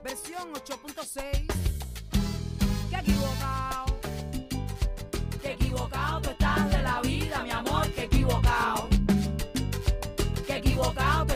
Versión 0.02 0.50
8.6. 0.54 1.46
Qué 2.88 2.96
equivocado, 2.96 3.98
qué 5.42 5.52
equivocado 5.52 6.22
tú 6.22 6.30
estás 6.30 6.70
de 6.70 6.82
la 6.82 7.02
vida, 7.02 7.42
mi 7.42 7.50
amor, 7.50 7.86
qué 7.92 8.04
equivocado, 8.04 8.88
qué 10.46 10.56
equivocado 10.56 11.26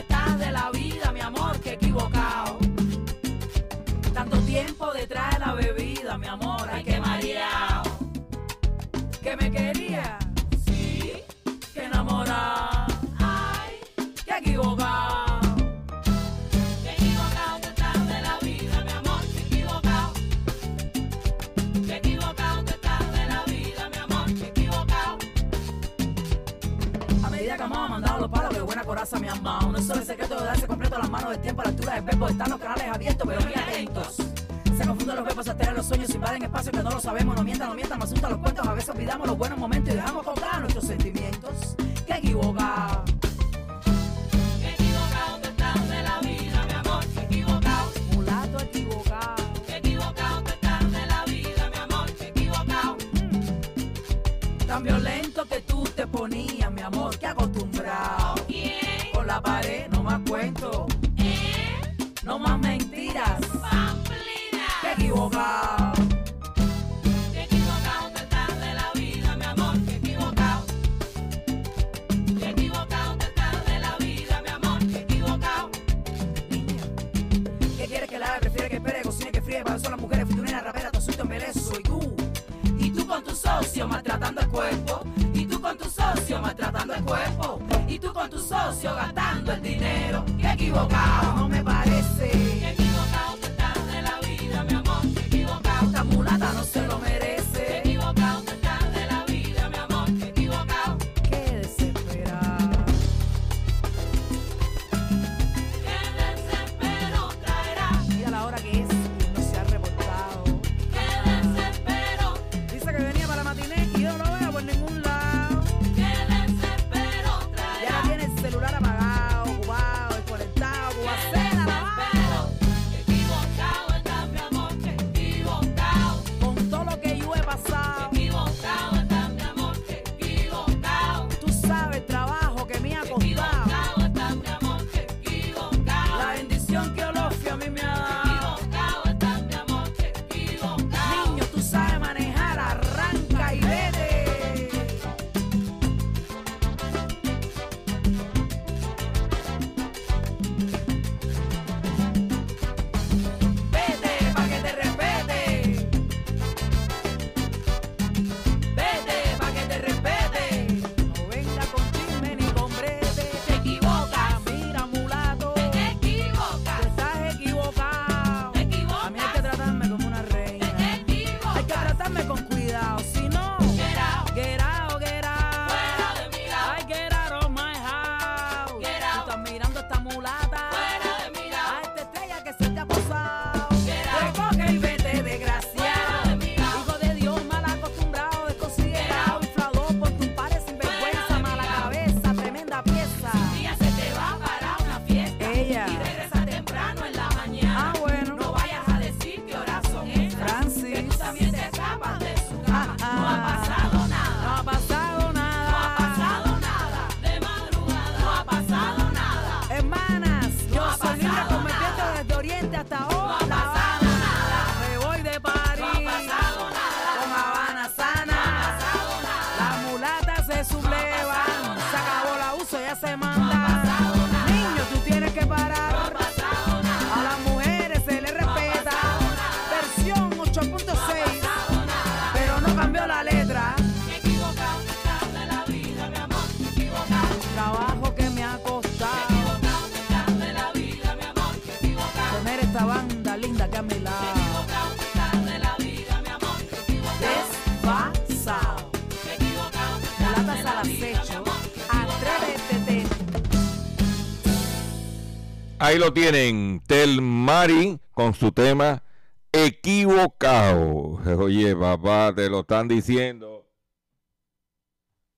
Ahí 255.83 255.99
lo 255.99 256.13
tienen, 256.13 256.81
Tel 256.87 257.21
Mari 257.21 257.99
con 258.13 258.33
su 258.33 258.53
tema 258.53 259.03
equivocado. 259.51 261.19
Oye, 261.37 261.75
papá, 261.75 262.31
te 262.33 262.49
lo 262.49 262.61
están 262.61 262.87
diciendo. 262.87 263.67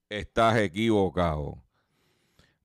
Estás 0.08 0.58
equivocado. 0.58 1.64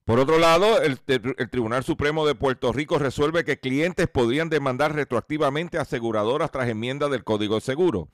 Por 0.05 0.19
otro 0.19 0.39
lado, 0.39 0.83
el, 0.83 1.01
Tribunal 1.49 1.83
Supremo 1.83 2.27
de 2.27 2.35
Puerto 2.35 2.71
Rico 2.71 2.99
resuelve 2.99 3.45
que 3.45 3.61
clientes 3.61 4.09
podrían 4.09 4.51
demandar 4.51 4.95
retroactivamente 4.95 5.79
aseguradoras 5.79 6.51
tras 6.51 6.69
enmienda 6.69 7.09
del 7.09 7.25
Código 7.25 7.55
de 7.55 7.63
Seguro. 7.63 8.09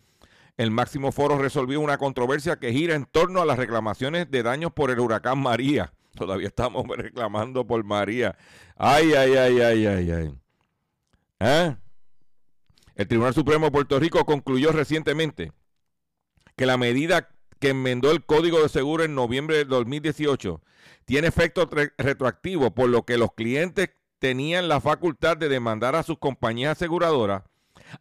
El 0.57 0.70
máximo 0.70 1.11
foro 1.11 1.38
resolvió 1.38 1.81
una 1.81 1.98
controversia 1.98 2.61
que 2.61 2.72
gira 2.72 2.94
en 2.94 3.05
torno 3.05 3.42
a 3.42 3.44
las 3.44 3.59
reclamaciones 3.59 4.31
de 4.31 4.44
daños 4.44 4.70
por 4.72 4.92
el 4.92 5.00
huracán 5.00 5.40
María. 5.40 5.92
Todavía 6.16 6.48
estamos 6.48 6.85
reclamando 6.96 7.66
por 7.66 7.85
María. 7.85 8.37
Ay, 8.76 9.12
ay, 9.12 9.37
ay, 9.37 9.61
ay, 9.61 9.87
ay, 9.87 10.11
ay. 10.11 10.35
¿Eh? 11.38 11.76
El 12.96 13.07
Tribunal 13.07 13.35
Supremo 13.35 13.66
de 13.66 13.72
Puerto 13.72 14.00
Rico 14.00 14.24
concluyó 14.24 14.72
recientemente 14.72 15.52
que 16.57 16.66
la 16.66 16.79
medida 16.79 17.29
que 17.61 17.70
enmendó 17.70 18.11
el 18.11 18.24
Código 18.24 18.62
de 18.62 18.68
Seguro 18.68 19.05
en 19.05 19.14
noviembre 19.14 19.59
de 19.59 19.64
2018 19.66 20.62
tiene 21.05 21.29
efecto 21.29 21.68
retroactivo, 21.98 22.74
por 22.74 22.88
lo 22.88 23.05
que 23.05 23.18
los 23.18 23.33
clientes 23.35 23.90
tenían 24.18 24.68
la 24.68 24.81
facultad 24.81 25.37
de 25.37 25.48
demandar 25.48 25.94
a 25.94 26.02
sus 26.02 26.18
compañías 26.18 26.72
aseguradoras 26.72 27.42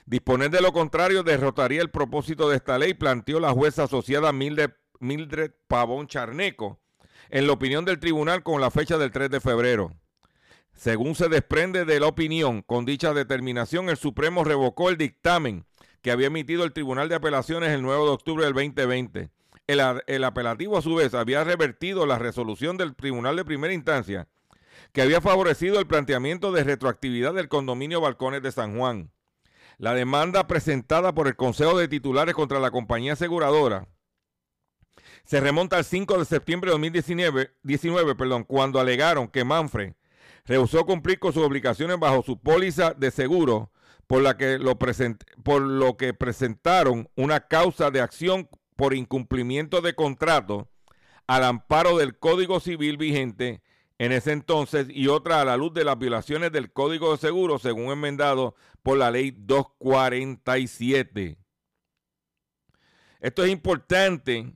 Disponer 0.06 0.50
de 0.50 0.62
lo 0.62 0.72
contrario 0.72 1.22
derrotaría 1.22 1.82
el 1.82 1.90
propósito 1.90 2.48
de 2.48 2.56
esta 2.56 2.78
ley, 2.78 2.94
planteó 2.94 3.40
la 3.40 3.52
jueza 3.52 3.84
asociada 3.84 4.32
Mildred 4.32 5.50
Pavón 5.66 6.06
Charneco, 6.06 6.80
en 7.30 7.46
la 7.46 7.52
opinión 7.52 7.84
del 7.84 7.98
tribunal 7.98 8.42
con 8.42 8.60
la 8.60 8.70
fecha 8.70 8.96
del 8.96 9.10
3 9.10 9.30
de 9.30 9.40
febrero. 9.40 9.92
Según 10.72 11.14
se 11.14 11.28
desprende 11.28 11.84
de 11.84 12.00
la 12.00 12.06
opinión, 12.06 12.62
con 12.62 12.84
dicha 12.84 13.12
determinación, 13.12 13.90
el 13.90 13.96
Supremo 13.96 14.44
revocó 14.44 14.88
el 14.88 14.96
dictamen 14.96 15.66
que 16.02 16.10
había 16.10 16.28
emitido 16.28 16.64
el 16.64 16.72
Tribunal 16.72 17.08
de 17.08 17.16
Apelaciones 17.16 17.70
el 17.70 17.82
9 17.82 18.04
de 18.04 18.10
octubre 18.10 18.44
del 18.44 18.54
2020. 18.54 19.28
El, 19.66 19.80
el, 20.06 20.24
apelativo, 20.24 20.78
a 20.78 20.82
su 20.82 20.94
vez, 20.94 21.12
había 21.14 21.44
revertido 21.44 22.06
la 22.06 22.18
resolución 22.18 22.76
del 22.76 22.94
Tribunal 22.94 23.36
de 23.36 23.44
Primera 23.44 23.74
Instancia, 23.74 24.28
que 24.92 25.02
había 25.02 25.20
favorecido 25.20 25.78
el 25.78 25.86
planteamiento 25.86 26.52
de 26.52 26.64
retroactividad 26.64 27.34
del 27.34 27.48
condominio 27.48 28.00
Balcones 28.00 28.42
de 28.42 28.52
San 28.52 28.76
Juan. 28.78 29.10
La 29.78 29.94
demanda 29.94 30.46
presentada 30.46 31.14
por 31.14 31.28
el 31.28 31.36
Consejo 31.36 31.78
de 31.78 31.88
Titulares 31.88 32.34
contra 32.34 32.58
la 32.58 32.70
compañía 32.70 33.12
aseguradora 33.12 33.88
se 35.28 35.40
remonta 35.40 35.76
al 35.76 35.84
5 35.84 36.18
de 36.18 36.24
septiembre 36.24 36.68
de 36.68 36.72
2019, 36.72 37.50
19, 37.62 38.14
perdón, 38.14 38.44
cuando 38.44 38.80
alegaron 38.80 39.28
que 39.28 39.44
Manfred 39.44 39.92
rehusó 40.46 40.86
cumplir 40.86 41.18
con 41.18 41.34
sus 41.34 41.44
obligaciones 41.44 41.98
bajo 41.98 42.22
su 42.22 42.40
póliza 42.40 42.94
de 42.94 43.10
seguro, 43.10 43.70
por, 44.06 44.22
la 44.22 44.38
que 44.38 44.58
lo 44.58 44.78
por 44.78 45.60
lo 45.60 45.96
que 45.98 46.14
presentaron 46.14 47.10
una 47.14 47.40
causa 47.40 47.90
de 47.90 48.00
acción 48.00 48.48
por 48.74 48.94
incumplimiento 48.94 49.82
de 49.82 49.94
contrato 49.94 50.70
al 51.26 51.44
amparo 51.44 51.98
del 51.98 52.18
Código 52.18 52.58
Civil 52.58 52.96
vigente 52.96 53.60
en 53.98 54.12
ese 54.12 54.32
entonces 54.32 54.86
y 54.90 55.08
otra 55.08 55.40
a 55.40 55.44
la 55.44 55.56
luz 55.56 55.74
de 55.74 55.84
las 55.84 55.98
violaciones 55.98 56.52
del 56.52 56.72
Código 56.72 57.12
de 57.12 57.18
Seguro 57.18 57.58
según 57.58 57.92
enmendado 57.92 58.54
por 58.82 58.96
la 58.96 59.10
ley 59.10 59.32
247. 59.36 61.36
Esto 63.20 63.44
es 63.44 63.50
importante 63.50 64.54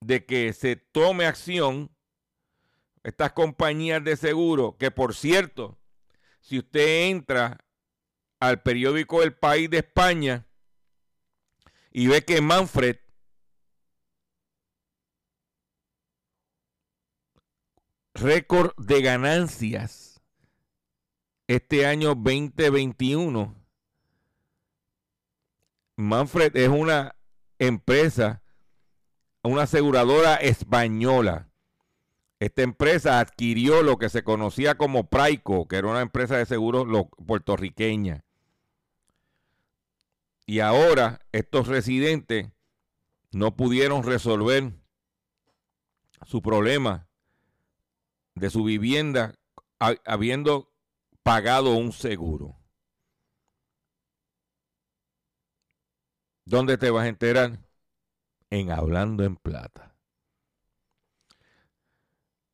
de 0.00 0.26
que 0.26 0.52
se 0.52 0.74
tome 0.74 1.26
acción 1.26 1.92
estas 3.04 3.32
compañías 3.32 4.02
de 4.02 4.16
seguro, 4.16 4.76
que 4.78 4.90
por 4.90 5.14
cierto, 5.14 5.78
si 6.40 6.58
usted 6.58 7.08
entra 7.08 7.64
al 8.40 8.62
periódico 8.62 9.22
El 9.22 9.34
País 9.34 9.70
de 9.70 9.78
España 9.78 10.48
y 11.92 12.08
ve 12.08 12.24
que 12.24 12.40
Manfred 12.40 12.96
récord 18.14 18.72
de 18.76 19.02
ganancias 19.02 20.20
este 21.46 21.86
año 21.86 22.14
2021. 22.14 23.54
Manfred 25.96 26.56
es 26.56 26.68
una 26.68 27.14
empresa 27.58 28.42
una 29.42 29.62
aseguradora 29.62 30.36
española. 30.36 31.48
Esta 32.38 32.62
empresa 32.62 33.20
adquirió 33.20 33.82
lo 33.82 33.98
que 33.98 34.08
se 34.08 34.24
conocía 34.24 34.76
como 34.76 35.08
Praico, 35.08 35.66
que 35.68 35.76
era 35.76 35.88
una 35.88 36.00
empresa 36.00 36.36
de 36.36 36.46
seguros 36.46 36.86
puertorriqueña. 37.26 38.24
Y 40.46 40.60
ahora 40.60 41.20
estos 41.30 41.68
residentes 41.68 42.50
no 43.30 43.56
pudieron 43.56 44.02
resolver 44.02 44.72
su 46.24 46.42
problema 46.42 47.08
de 48.34 48.50
su 48.50 48.64
vivienda 48.64 49.34
habiendo 49.78 50.72
pagado 51.22 51.74
un 51.74 51.92
seguro. 51.92 52.56
¿Dónde 56.44 56.76
te 56.76 56.90
vas 56.90 57.04
a 57.04 57.08
enterar? 57.08 57.58
en 58.52 58.70
Hablando 58.70 59.24
en 59.24 59.36
Plata. 59.36 59.96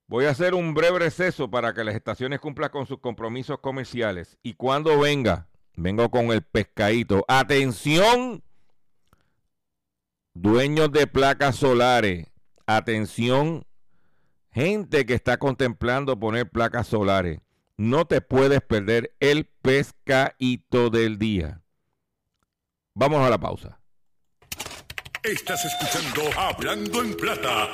Voy 0.07 0.27
a 0.27 0.31
hacer 0.31 0.55
un 0.55 0.73
breve 0.73 1.01
receso 1.01 1.51
para 1.51 1.75
que 1.75 1.83
las 1.83 1.97
estaciones 1.97 2.39
cumplan 2.39 2.71
con 2.71 2.87
sus 2.87 3.01
compromisos 3.01 3.59
comerciales. 3.59 4.39
Y 4.43 4.55
cuando 4.55 5.01
venga, 5.01 5.49
vengo 5.75 6.09
con 6.09 6.31
el 6.31 6.43
pescadito. 6.43 7.25
Atención, 7.27 8.45
dueños 10.35 10.93
de 10.93 11.09
placas 11.09 11.57
solares. 11.57 12.29
Atención, 12.65 13.67
gente 14.59 15.07
que 15.07 15.15
está 15.15 15.37
contemplando 15.37 16.19
poner 16.19 16.51
placas 16.51 16.89
solares. 16.89 17.39
No 17.77 18.07
te 18.07 18.21
puedes 18.21 18.61
perder 18.61 19.15
el 19.21 19.47
pescadito 19.47 20.91
del 20.91 21.17
día. 21.17 21.63
Vamos 22.93 23.25
a 23.25 23.31
la 23.31 23.39
pausa. 23.39 23.79
Estás 25.23 25.65
escuchando 25.65 26.23
Hablando 26.37 27.03
en 27.03 27.15
Plata. 27.17 27.69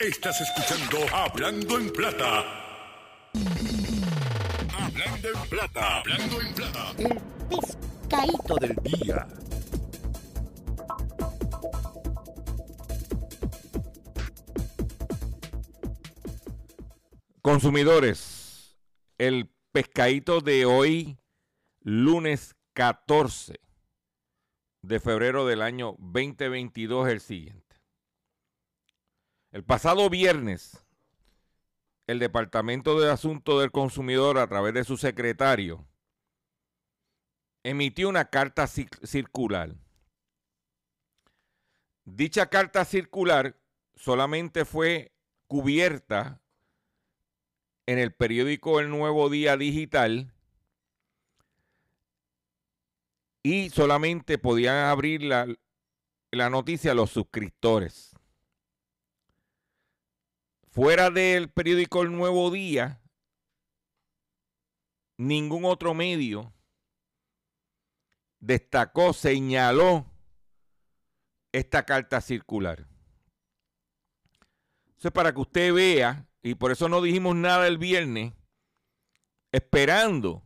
Estás 0.00 0.40
escuchando 0.40 0.98
Hablando 1.14 1.78
en 1.78 1.92
Plata. 1.92 2.44
Hablando 4.74 5.28
en 5.28 5.48
Plata. 5.48 5.98
Hablando 6.00 6.40
en 6.40 6.54
Plata. 6.54 6.94
El 6.98 7.91
pescadito 8.12 8.54
del 8.56 8.76
día. 8.82 9.26
Consumidores 17.40 18.78
el 19.18 19.50
pescadito 19.72 20.40
de 20.40 20.66
hoy, 20.66 21.18
lunes 21.80 22.54
14 22.74 23.60
de 24.82 25.00
febrero 25.00 25.46
del 25.46 25.62
año 25.62 25.96
2022, 25.98 27.06
es 27.06 27.12
el 27.12 27.20
siguiente. 27.20 27.76
El 29.52 29.64
pasado 29.64 30.10
viernes, 30.10 30.84
el 32.06 32.18
Departamento 32.18 33.00
de 33.00 33.10
Asuntos 33.10 33.60
del 33.60 33.70
Consumidor, 33.70 34.38
a 34.38 34.46
través 34.48 34.74
de 34.74 34.84
su 34.84 34.96
secretario, 34.96 35.86
emitió 37.64 38.08
una 38.08 38.26
carta 38.26 38.66
circular. 38.66 39.74
Dicha 42.04 42.46
carta 42.46 42.84
circular 42.84 43.56
solamente 43.94 44.64
fue 44.64 45.12
cubierta 45.46 46.40
en 47.86 47.98
el 47.98 48.12
periódico 48.12 48.80
El 48.80 48.90
Nuevo 48.90 49.30
Día 49.30 49.56
Digital 49.56 50.32
y 53.42 53.70
solamente 53.70 54.38
podían 54.38 54.76
abrir 54.86 55.22
la, 55.22 55.46
la 56.30 56.50
noticia 56.50 56.94
los 56.94 57.10
suscriptores. 57.10 58.16
Fuera 60.70 61.10
del 61.10 61.50
periódico 61.50 62.02
El 62.02 62.12
Nuevo 62.12 62.50
Día, 62.50 63.00
ningún 65.18 65.64
otro 65.64 65.92
medio 65.92 66.52
destacó, 68.42 69.12
señaló 69.14 70.04
esta 71.52 71.84
carta 71.86 72.20
circular. 72.20 72.86
Eso 74.98 75.08
es 75.08 75.12
para 75.12 75.32
que 75.32 75.40
usted 75.40 75.72
vea, 75.72 76.26
y 76.42 76.54
por 76.56 76.72
eso 76.72 76.88
no 76.88 77.00
dijimos 77.00 77.36
nada 77.36 77.66
el 77.66 77.78
viernes, 77.78 78.34
esperando 79.52 80.42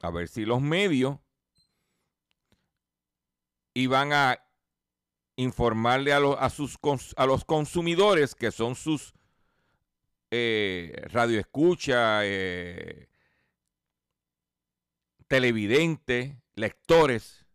a 0.00 0.10
ver 0.10 0.28
si 0.28 0.44
los 0.44 0.60
medios 0.60 1.18
iban 3.74 4.12
a 4.12 4.44
informarle 5.36 6.12
a, 6.12 6.20
los, 6.20 6.36
a, 6.38 6.50
sus, 6.50 6.78
a 7.16 7.26
los 7.26 7.44
consumidores 7.44 8.34
que 8.34 8.50
son 8.50 8.74
sus 8.74 9.14
eh, 10.30 11.06
radioescuchas, 11.06 12.22
eh, 12.26 13.08
televidentes, 15.32 16.36
lectores, 16.56 17.46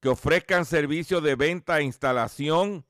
que 0.00 0.08
ofrezcan 0.08 0.64
servicios 0.64 1.22
de 1.22 1.34
venta, 1.34 1.82
instalación 1.82 2.84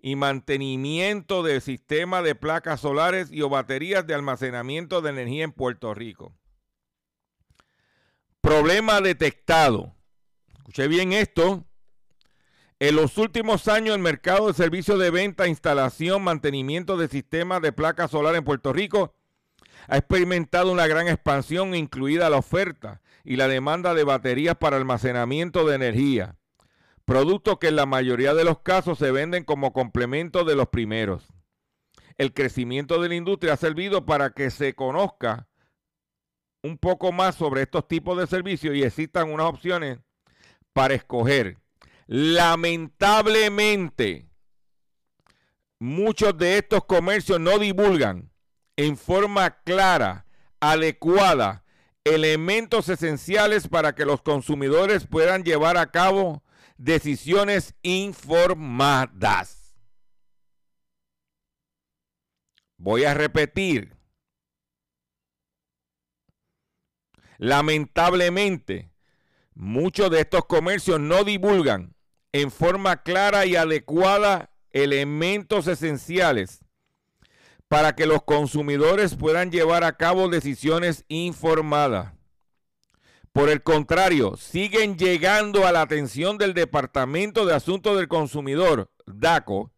y 0.00 0.16
mantenimiento 0.16 1.42
de 1.42 1.60
sistemas 1.60 2.24
de 2.24 2.34
placas 2.34 2.80
solares 2.80 3.30
y 3.32 3.42
o 3.42 3.48
baterías 3.48 4.06
de 4.06 4.14
almacenamiento 4.14 5.00
de 5.00 5.10
energía 5.10 5.44
en 5.44 5.52
Puerto 5.52 5.94
Rico. 5.94 6.34
Problema 8.40 9.00
detectado 9.00 9.94
Escuché 10.64 10.88
bien 10.88 11.12
esto. 11.12 11.66
En 12.86 12.96
los 12.96 13.16
últimos 13.16 13.66
años, 13.68 13.96
el 13.96 14.02
mercado 14.02 14.46
de 14.46 14.52
servicios 14.52 14.98
de 14.98 15.08
venta, 15.08 15.48
instalación, 15.48 16.22
mantenimiento 16.22 16.98
de 16.98 17.08
sistemas 17.08 17.62
de 17.62 17.72
placas 17.72 18.10
solares 18.10 18.40
en 18.40 18.44
Puerto 18.44 18.74
Rico 18.74 19.14
ha 19.88 19.96
experimentado 19.96 20.70
una 20.70 20.86
gran 20.86 21.08
expansión, 21.08 21.74
incluida 21.74 22.28
la 22.28 22.36
oferta 22.36 23.00
y 23.24 23.36
la 23.36 23.48
demanda 23.48 23.94
de 23.94 24.04
baterías 24.04 24.56
para 24.56 24.76
almacenamiento 24.76 25.66
de 25.66 25.76
energía, 25.76 26.36
productos 27.06 27.58
que 27.58 27.68
en 27.68 27.76
la 27.76 27.86
mayoría 27.86 28.34
de 28.34 28.44
los 28.44 28.58
casos 28.58 28.98
se 28.98 29.10
venden 29.10 29.44
como 29.44 29.72
complemento 29.72 30.44
de 30.44 30.54
los 30.54 30.68
primeros. 30.68 31.26
El 32.18 32.34
crecimiento 32.34 33.00
de 33.00 33.08
la 33.08 33.14
industria 33.14 33.54
ha 33.54 33.56
servido 33.56 34.04
para 34.04 34.28
que 34.28 34.50
se 34.50 34.74
conozca 34.74 35.48
un 36.62 36.76
poco 36.76 37.12
más 37.12 37.34
sobre 37.34 37.62
estos 37.62 37.88
tipos 37.88 38.18
de 38.18 38.26
servicios 38.26 38.76
y 38.76 38.82
existan 38.82 39.32
unas 39.32 39.46
opciones 39.46 40.00
para 40.74 40.92
escoger. 40.92 41.63
Lamentablemente, 42.06 44.28
muchos 45.78 46.36
de 46.36 46.58
estos 46.58 46.84
comercios 46.84 47.40
no 47.40 47.58
divulgan 47.58 48.30
en 48.76 48.98
forma 48.98 49.62
clara, 49.62 50.26
adecuada, 50.60 51.64
elementos 52.04 52.90
esenciales 52.90 53.68
para 53.68 53.94
que 53.94 54.04
los 54.04 54.20
consumidores 54.20 55.06
puedan 55.06 55.44
llevar 55.44 55.78
a 55.78 55.90
cabo 55.90 56.42
decisiones 56.76 57.74
informadas. 57.82 59.78
Voy 62.76 63.04
a 63.04 63.14
repetir. 63.14 63.96
Lamentablemente, 67.38 68.90
Muchos 69.54 70.10
de 70.10 70.20
estos 70.20 70.44
comercios 70.46 70.98
no 70.98 71.22
divulgan 71.22 71.93
en 72.34 72.50
forma 72.50 72.96
clara 73.04 73.46
y 73.46 73.54
adecuada 73.54 74.50
elementos 74.72 75.68
esenciales 75.68 76.64
para 77.68 77.94
que 77.94 78.06
los 78.06 78.24
consumidores 78.24 79.14
puedan 79.14 79.52
llevar 79.52 79.84
a 79.84 79.96
cabo 79.96 80.28
decisiones 80.28 81.04
informadas. 81.06 82.12
Por 83.32 83.50
el 83.50 83.62
contrario, 83.62 84.36
siguen 84.36 84.98
llegando 84.98 85.64
a 85.64 85.70
la 85.70 85.82
atención 85.82 86.36
del 86.36 86.54
Departamento 86.54 87.46
de 87.46 87.54
Asuntos 87.54 87.96
del 87.96 88.08
Consumidor, 88.08 88.90
DACO, 89.06 89.70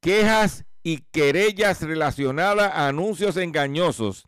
quejas 0.00 0.64
y 0.82 0.98
querellas 1.12 1.80
relacionadas 1.80 2.72
a 2.74 2.88
anuncios 2.88 3.36
engañosos 3.36 4.26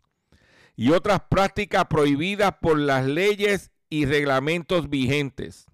y 0.77 0.91
otras 0.91 1.19
prácticas 1.29 1.87
prohibidas 1.87 2.53
por 2.61 2.79
las 2.79 3.05
leyes 3.05 3.71
y 3.89 4.05
reglamentos 4.05 4.89
vigentes. 4.89 5.66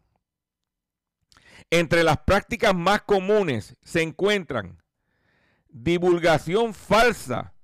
Entre 1.75 2.03
las 2.03 2.19
prácticas 2.19 2.75
más 2.75 3.01
comunes 3.01 3.75
se 3.81 4.03
encuentran 4.03 4.79
divulgación 5.69 6.75
falsa 6.75 7.55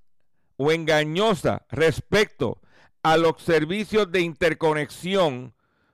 o 0.57 0.71
engañosa 0.71 1.67
respecto 1.69 2.59
a 3.03 3.17
los 3.17 3.39
servicios 3.39 4.11
de 4.11 4.21
interconexión 4.21 5.53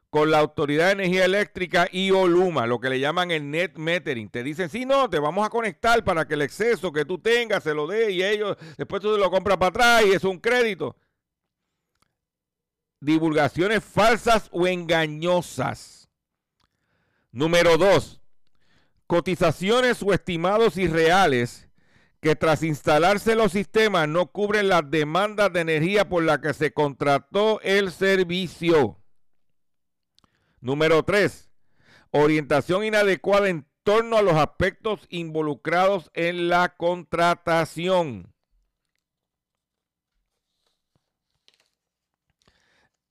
con 0.09 0.31
la 0.31 0.39
Autoridad 0.39 0.85
de 0.85 0.91
Energía 0.93 1.25
Eléctrica 1.25 1.89
y 1.91 2.11
Oluma, 2.11 2.67
lo 2.67 2.79
que 2.79 2.89
le 2.89 3.01
llaman 3.01 3.31
el 3.31 3.51
net 3.51 3.75
metering. 3.75 4.29
Te 4.29 4.43
dicen, 4.43 4.69
sí, 4.69 4.85
no, 4.85 5.09
te 5.09 5.19
vamos 5.19 5.45
a 5.45 5.49
conectar 5.49 6.01
para 6.05 6.25
que 6.25 6.35
el 6.35 6.43
exceso 6.43 6.93
que 6.93 7.03
tú 7.03 7.19
tengas 7.19 7.63
se 7.63 7.73
lo 7.73 7.85
dé 7.85 8.11
y 8.11 8.23
ellos, 8.23 8.55
después 8.77 9.01
tú 9.01 9.17
lo 9.17 9.29
compras 9.29 9.57
para 9.57 9.71
atrás 9.71 10.03
y 10.05 10.13
es 10.13 10.23
un 10.23 10.39
crédito 10.39 10.95
divulgaciones 13.01 13.83
falsas 13.83 14.47
o 14.53 14.65
engañosas. 14.67 16.04
Número 17.35 17.77
dos, 17.77 18.21
cotizaciones 19.07 20.01
o 20.01 20.13
estimados 20.13 20.77
irreales 20.77 21.67
que 22.21 22.37
tras 22.37 22.63
instalarse 22.63 23.35
los 23.35 23.51
sistemas 23.51 24.07
no 24.07 24.27
cubren 24.27 24.69
las 24.69 24.89
demandas 24.89 25.51
de 25.51 25.59
energía 25.59 26.07
por 26.07 26.23
la 26.23 26.39
que 26.39 26.53
se 26.53 26.71
contrató 26.71 27.59
el 27.59 27.91
servicio. 27.91 29.01
Número 30.61 31.03
tres, 31.03 31.51
orientación 32.09 32.85
inadecuada 32.85 33.49
en 33.49 33.67
torno 33.83 34.15
a 34.15 34.21
los 34.21 34.35
aspectos 34.35 35.05
involucrados 35.09 36.11
en 36.13 36.47
la 36.47 36.77
contratación. 36.77 38.33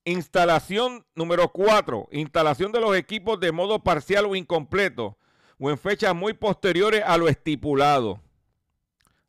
Instalación 0.05 1.03
número 1.15 1.51
4. 1.51 2.09
Instalación 2.11 2.71
de 2.71 2.79
los 2.79 2.95
equipos 2.95 3.39
de 3.39 3.51
modo 3.51 3.83
parcial 3.83 4.25
o 4.25 4.35
incompleto 4.35 5.17
o 5.57 5.71
en 5.71 5.79
fechas 5.79 6.13
muy 6.13 6.33
posteriores 6.33 7.03
a 7.05 7.17
lo 7.17 7.27
estipulado. 7.27 8.21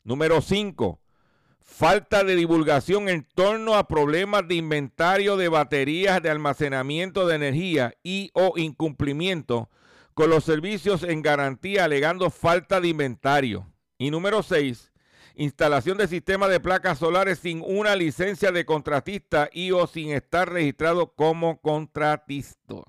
Número 0.04 0.42
5. 0.42 1.00
Falta 1.62 2.24
de 2.24 2.36
divulgación 2.36 3.08
en 3.08 3.26
torno 3.34 3.74
a 3.74 3.88
problemas 3.88 4.46
de 4.46 4.56
inventario 4.56 5.38
de 5.38 5.48
baterías 5.48 6.22
de 6.22 6.30
almacenamiento 6.30 7.26
de 7.26 7.36
energía 7.36 7.94
y 8.02 8.30
o 8.34 8.52
incumplimiento 8.56 9.70
con 10.12 10.28
los 10.28 10.44
servicios 10.44 11.02
en 11.02 11.22
garantía 11.22 11.84
alegando 11.84 12.28
falta 12.30 12.82
de 12.82 12.88
inventario. 12.88 13.66
Y 13.96 14.10
número 14.10 14.42
6 14.42 14.92
instalación 15.36 15.98
de 15.98 16.08
sistemas 16.08 16.50
de 16.50 16.60
placas 16.60 16.98
solares 16.98 17.38
sin 17.38 17.62
una 17.64 17.94
licencia 17.94 18.50
de 18.50 18.64
contratista 18.64 19.48
y 19.52 19.70
o 19.70 19.86
sin 19.86 20.10
estar 20.10 20.50
registrado 20.50 21.14
como 21.14 21.60
contratista. 21.60 22.82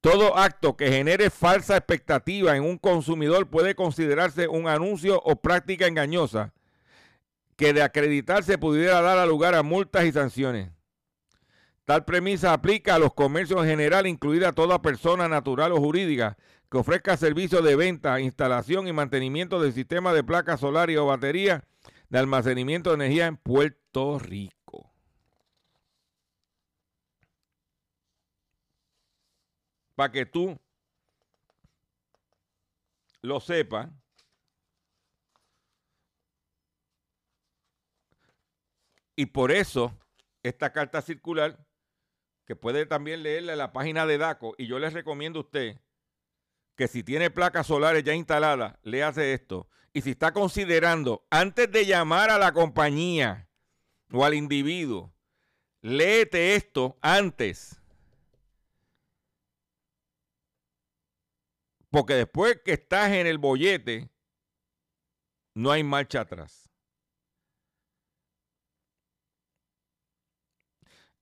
Todo 0.00 0.36
acto 0.38 0.76
que 0.76 0.90
genere 0.90 1.30
falsa 1.30 1.76
expectativa 1.76 2.56
en 2.56 2.62
un 2.62 2.78
consumidor 2.78 3.48
puede 3.48 3.74
considerarse 3.74 4.46
un 4.46 4.68
anuncio 4.68 5.20
o 5.24 5.36
práctica 5.36 5.86
engañosa 5.86 6.52
que 7.56 7.72
de 7.72 7.82
acreditarse 7.82 8.58
pudiera 8.58 9.00
dar 9.00 9.26
lugar 9.26 9.56
a 9.56 9.64
multas 9.64 10.04
y 10.04 10.12
sanciones. 10.12 10.70
Tal 11.84 12.04
premisa 12.04 12.52
aplica 12.52 12.94
a 12.94 12.98
los 12.98 13.14
comercios 13.14 13.62
en 13.62 13.70
general, 13.70 14.06
incluida 14.06 14.52
toda 14.52 14.82
persona 14.82 15.26
natural 15.26 15.72
o 15.72 15.78
jurídica 15.78 16.36
que 16.70 16.78
ofrezca 16.78 17.16
servicios 17.16 17.64
de 17.64 17.76
venta, 17.76 18.20
instalación 18.20 18.88
y 18.88 18.92
mantenimiento 18.92 19.60
del 19.60 19.72
sistema 19.72 20.12
de 20.12 20.24
placas 20.24 20.60
solares 20.60 20.98
o 20.98 21.06
baterías 21.06 21.62
de 22.10 22.18
almacenamiento 22.18 22.90
de 22.90 22.96
energía 22.96 23.26
en 23.26 23.36
Puerto 23.36 24.18
Rico. 24.18 24.58
para 29.98 30.12
que 30.12 30.24
tú 30.24 30.56
lo 33.20 33.40
sepas. 33.40 33.90
Y 39.16 39.26
por 39.26 39.50
eso, 39.50 39.92
esta 40.44 40.72
carta 40.72 41.02
circular, 41.02 41.66
que 42.46 42.54
puede 42.54 42.86
también 42.86 43.24
leerla 43.24 43.54
en 43.54 43.58
la 43.58 43.72
página 43.72 44.06
de 44.06 44.18
DACO, 44.18 44.54
y 44.56 44.68
yo 44.68 44.78
les 44.78 44.92
recomiendo 44.92 45.40
a 45.40 45.42
usted 45.42 45.80
que 46.78 46.88
si 46.88 47.02
tiene 47.02 47.30
placas 47.30 47.66
solares 47.66 48.04
ya 48.04 48.14
instaladas, 48.14 48.78
le 48.82 49.02
hace 49.02 49.34
esto. 49.34 49.68
Y 49.92 50.00
si 50.00 50.12
está 50.12 50.32
considerando, 50.32 51.26
antes 51.28 51.70
de 51.70 51.84
llamar 51.84 52.30
a 52.30 52.38
la 52.38 52.52
compañía 52.52 53.50
o 54.10 54.24
al 54.24 54.32
individuo, 54.32 55.12
léete 55.82 56.54
esto 56.54 56.96
antes 57.02 57.78
Porque 61.90 62.14
después 62.14 62.60
que 62.64 62.72
estás 62.72 63.12
en 63.12 63.26
el 63.26 63.38
bollete, 63.38 64.10
no 65.54 65.70
hay 65.70 65.82
marcha 65.82 66.20
atrás. 66.20 66.68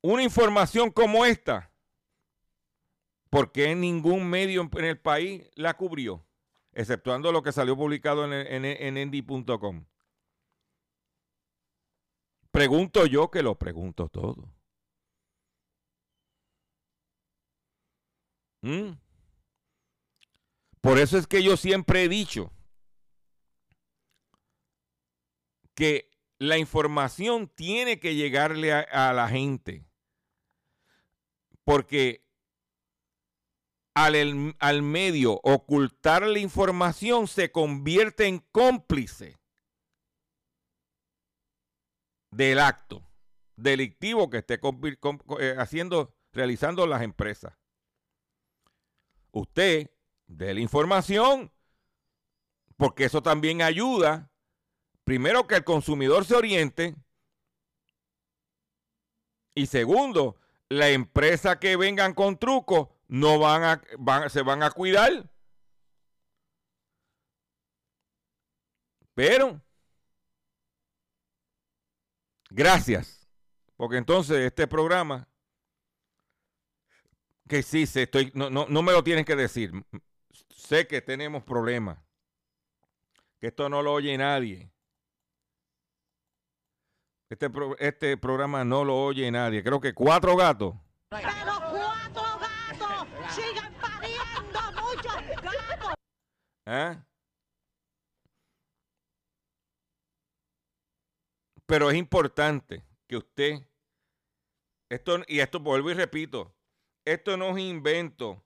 Una 0.03 0.23
información 0.23 0.90
como 0.90 1.25
esta, 1.25 1.73
porque 3.37 3.75
ningún 3.75 4.31
medio 4.31 4.62
en 4.62 4.85
el 4.87 4.99
país 4.99 5.42
la 5.57 5.77
cubrió, 5.77 6.25
exceptuando 6.72 7.33
lo 7.33 7.42
que 7.42 7.53
salió 7.53 7.77
publicado 7.77 8.25
en, 8.25 8.64
en. 8.64 8.96
Pregunto 12.51 13.05
yo 13.05 13.31
que 13.31 13.42
lo 13.42 13.59
pregunto 13.59 14.09
todo. 14.09 14.51
¿Mm? 18.62 18.92
Por 20.81 20.99
eso 20.99 21.18
es 21.18 21.27
que 21.27 21.42
yo 21.42 21.59
siempre 21.59 22.05
he 22.05 22.09
dicho 22.09 22.51
que 25.75 26.11
la 26.38 26.57
información 26.57 27.49
tiene 27.55 28.01
que 28.01 28.14
llegarle 28.14 28.72
a, 28.72 29.12
la 29.12 29.29
gente. 29.29 29.85
Porque 31.64 32.26
al, 33.96 34.54
al, 34.59 34.82
medio 34.82 35.40
ocultar 35.42 36.26
la 36.26 36.38
información 36.38 37.26
se 37.26 37.50
convierte 37.50 38.26
en 38.26 38.40
cómplice 38.52 39.38
del 42.30 42.59
acto 42.59 43.02
delictivo 43.56 44.28
que 44.28 44.37
esté 44.37 44.61
eh, 45.40 45.56
haciendo, 45.56 46.14
realizando 46.30 46.87
las 46.87 47.00
empresas. 47.00 47.54
Usted 49.32 49.90
de 50.26 50.52
la 50.52 50.61
información, 50.61 51.50
porque 52.76 53.04
eso 53.04 53.22
también 53.22 53.62
ayuda, 53.62 54.30
primero, 55.04 55.46
que 55.46 55.54
el 55.54 55.64
consumidor 55.64 56.26
se 56.26 56.35
oriente, 56.35 56.96
y 59.54 59.68
segundo, 59.68 60.37
la 60.68 60.90
empresa 60.90 61.59
que 61.59 61.76
vengan 61.76 62.12
con 62.12 62.37
trucos 62.37 62.88
no 63.09 63.38
van 63.38 63.62
a, 63.64 64.29
se 64.29 64.42
van 64.42 64.62
a 64.62 64.71
cuidar. 64.71 65.29
Pero, 69.14 69.61
gracias, 72.51 73.27
porque 73.77 73.97
entonces 73.97 74.38
este 74.38 74.66
programa, 74.66 75.27
que 77.49 77.62
sí, 77.62 77.87
se 77.87 78.03
estoy, 78.03 78.31
no, 78.35 78.51
no, 78.51 78.66
no 78.69 78.83
me 78.83 78.92
lo 78.92 79.03
tienen 79.03 79.25
que 79.25 79.37
decir, 79.37 79.73
sé 80.51 80.87
que 80.87 81.01
tenemos 81.01 81.45
problemas, 81.45 81.99
que 83.40 83.47
esto 83.49 83.69
no 83.69 83.83
lo 83.83 83.95
oye 83.95 84.16
nadie. 84.19 84.71
Este, 87.29 87.51
este 87.79 88.16
programa 88.16 88.64
no 88.64 88.85
lo 88.85 88.97
oye 89.03 89.31
nadie. 89.31 89.62
Creo 89.64 89.81
que 89.81 89.95
cuatro 89.95 90.37
gatos. 90.37 90.75
¿Ah? 96.66 97.07
Pero 101.64 101.90
es 101.90 101.96
importante 101.96 102.85
que 103.07 103.16
usted, 103.16 103.68
esto, 104.88 105.22
y 105.29 105.40
esto 105.40 105.61
vuelvo 105.61 105.90
y 105.90 105.94
repito, 105.94 106.55
esto 107.05 107.37
no 107.37 107.57
es 107.57 107.62
invento 107.62 108.44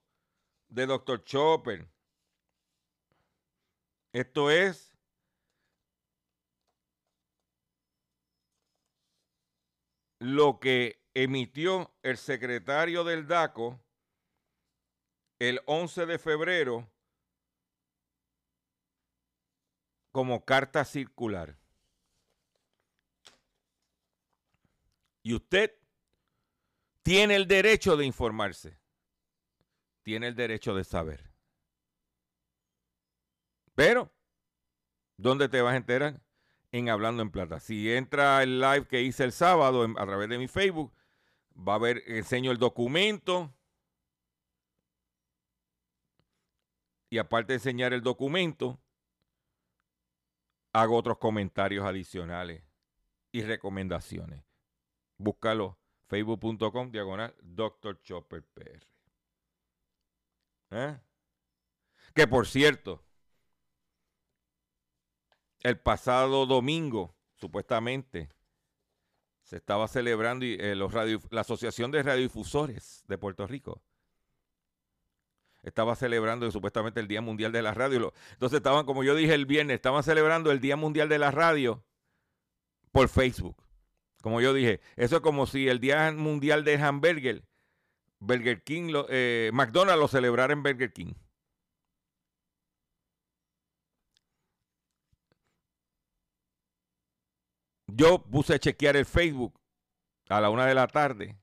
de 0.68 0.86
Dr. 0.86 1.24
Chopper. 1.24 1.88
Esto 4.12 4.50
es 4.50 4.92
lo 10.18 10.60
que 10.60 11.02
emitió 11.14 11.94
el 12.02 12.18
secretario 12.18 13.04
del 13.04 13.26
DACO 13.26 13.80
el 15.38 15.62
11 15.64 16.04
de 16.04 16.18
febrero 16.18 16.90
como 20.10 20.44
carta 20.44 20.84
circular. 20.84 21.56
Y 25.22 25.34
usted 25.34 25.72
tiene 27.02 27.36
el 27.36 27.46
derecho 27.46 27.96
de 27.96 28.06
informarse, 28.06 28.78
tiene 30.02 30.28
el 30.28 30.34
derecho 30.34 30.74
de 30.74 30.84
saber. 30.84 31.30
Pero, 33.74 34.12
¿dónde 35.16 35.48
te 35.48 35.62
vas 35.62 35.74
a 35.74 35.76
enterar? 35.76 36.20
En 36.72 36.88
Hablando 36.88 37.22
en 37.22 37.30
Plata. 37.30 37.58
Si 37.60 37.92
entra 37.92 38.42
el 38.42 38.60
live 38.60 38.86
que 38.86 39.02
hice 39.02 39.24
el 39.24 39.32
sábado 39.32 39.84
a 39.84 40.06
través 40.06 40.28
de 40.28 40.38
mi 40.38 40.48
Facebook, 40.48 40.92
va 41.56 41.74
a 41.74 41.78
ver, 41.78 42.02
enseño 42.06 42.50
el 42.50 42.58
documento. 42.58 43.52
Y 47.10 47.18
aparte 47.18 47.54
de 47.54 47.56
enseñar 47.56 47.92
el 47.92 48.02
documento, 48.02 48.78
hago 50.72 50.96
otros 50.96 51.18
comentarios 51.18 51.84
adicionales 51.84 52.62
y 53.32 53.42
recomendaciones. 53.42 54.44
Búscalo 55.16 55.78
facebook.com 56.06 56.90
diagonal 56.90 57.34
Dr. 57.42 58.00
Chopper 58.02 58.42
PR. 58.42 58.86
¿Eh? 60.70 60.98
Que 62.14 62.26
por 62.26 62.46
cierto, 62.46 63.04
el 65.60 65.78
pasado 65.78 66.46
domingo, 66.46 67.16
supuestamente, 67.34 68.30
se 69.42 69.56
estaba 69.56 69.88
celebrando 69.88 70.44
eh, 70.44 70.74
los 70.74 70.92
la 71.30 71.40
Asociación 71.40 71.90
de 71.90 72.02
Radiodifusores 72.02 73.04
de 73.06 73.18
Puerto 73.18 73.46
Rico. 73.46 73.82
Estaba 75.62 75.94
celebrando 75.94 76.50
supuestamente 76.50 77.00
el 77.00 77.08
Día 77.08 77.20
Mundial 77.20 77.52
de 77.52 77.62
la 77.62 77.74
Radio. 77.74 78.12
Entonces 78.32 78.58
estaban, 78.58 78.86
como 78.86 79.04
yo 79.04 79.14
dije 79.14 79.34
el 79.34 79.46
viernes, 79.46 79.74
estaban 79.74 80.02
celebrando 80.02 80.50
el 80.50 80.60
Día 80.60 80.76
Mundial 80.76 81.08
de 81.08 81.18
la 81.18 81.30
Radio 81.30 81.84
por 82.92 83.08
Facebook. 83.08 83.56
Como 84.22 84.40
yo 84.40 84.52
dije, 84.52 84.80
eso 84.96 85.16
es 85.16 85.22
como 85.22 85.46
si 85.46 85.68
el 85.68 85.80
Día 85.80 86.12
Mundial 86.12 86.64
de 86.64 86.76
Hamburger, 86.76 87.44
Burger 88.18 88.62
King, 88.62 88.92
eh, 89.08 89.50
McDonald's 89.52 90.00
lo 90.00 90.08
celebrara 90.08 90.52
en 90.52 90.62
Burger 90.62 90.92
King. 90.92 91.14
Yo 97.86 98.22
puse 98.22 98.54
a 98.54 98.58
chequear 98.58 98.96
el 98.96 99.04
Facebook 99.04 99.60
a 100.28 100.40
la 100.40 100.50
una 100.50 100.66
de 100.66 100.74
la 100.74 100.86
tarde. 100.86 101.36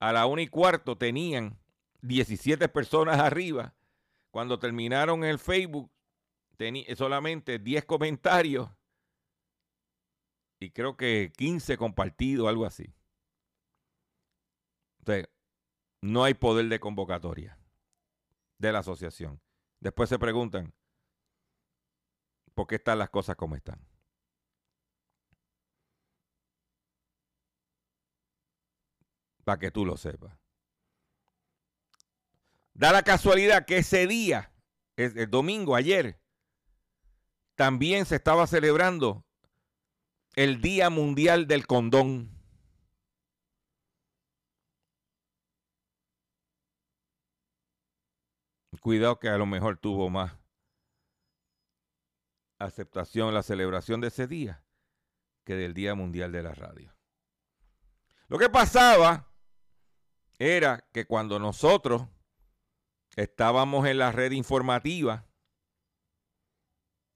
A 0.00 0.12
la 0.12 0.26
una 0.26 0.42
y 0.42 0.48
cuarto 0.48 0.98
tenían 0.98 1.58
17 2.04 2.68
personas 2.68 3.18
arriba. 3.18 3.74
Cuando 4.30 4.58
terminaron 4.58 5.24
el 5.24 5.38
Facebook, 5.38 5.90
tenía 6.56 6.94
solamente 6.96 7.58
10 7.58 7.84
comentarios 7.84 8.68
y 10.60 10.70
creo 10.70 10.96
que 10.96 11.32
15 11.36 11.76
compartidos, 11.76 12.48
algo 12.48 12.66
así. 12.66 12.94
Entonces, 14.98 15.28
no 16.02 16.24
hay 16.24 16.34
poder 16.34 16.66
de 16.68 16.80
convocatoria 16.80 17.58
de 18.58 18.72
la 18.72 18.80
asociación. 18.80 19.40
Después 19.80 20.08
se 20.08 20.18
preguntan, 20.18 20.74
¿por 22.54 22.66
qué 22.66 22.76
están 22.76 22.98
las 22.98 23.10
cosas 23.10 23.36
como 23.36 23.56
están? 23.56 23.80
Para 29.44 29.58
que 29.58 29.70
tú 29.70 29.84
lo 29.84 29.96
sepas. 29.96 30.43
Da 32.74 32.92
la 32.92 33.02
casualidad 33.02 33.66
que 33.66 33.78
ese 33.78 34.06
día, 34.08 34.52
el 34.96 35.30
domingo, 35.30 35.76
ayer, 35.76 36.20
también 37.54 38.04
se 38.04 38.16
estaba 38.16 38.48
celebrando 38.48 39.24
el 40.34 40.60
Día 40.60 40.90
Mundial 40.90 41.46
del 41.46 41.68
Condón. 41.68 42.30
Cuidado 48.80 49.18
que 49.18 49.28
a 49.28 49.38
lo 49.38 49.46
mejor 49.46 49.78
tuvo 49.78 50.10
más 50.10 50.36
aceptación 52.58 53.32
la 53.32 53.42
celebración 53.42 54.00
de 54.00 54.08
ese 54.08 54.26
día 54.26 54.62
que 55.44 55.54
del 55.54 55.74
Día 55.74 55.94
Mundial 55.94 56.32
de 56.32 56.42
la 56.42 56.52
Radio. 56.52 56.94
Lo 58.28 58.38
que 58.38 58.50
pasaba 58.50 59.32
era 60.38 60.86
que 60.92 61.06
cuando 61.06 61.38
nosotros 61.38 62.08
estábamos 63.16 63.86
en 63.86 63.98
la 63.98 64.12
red 64.12 64.32
informativa, 64.32 65.26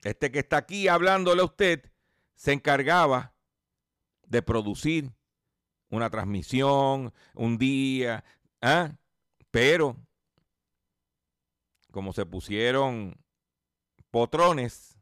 este 0.03 0.31
que 0.31 0.39
está 0.39 0.59
aquí 0.59 0.89
hablándole 0.89 1.43
a 1.43 1.47
usted 1.47 1.91
se 2.35 2.53
encargaba 2.53 3.35
de 4.27 4.43
producir 4.43 5.13
una 5.91 6.11
transmisión, 6.11 7.13
un 7.35 7.59
día, 7.59 8.25
¿ah? 8.61 8.93
pero 9.51 9.97
como 11.91 12.13
se 12.13 12.27
pusieron 12.27 13.17
potrones, 14.11 14.99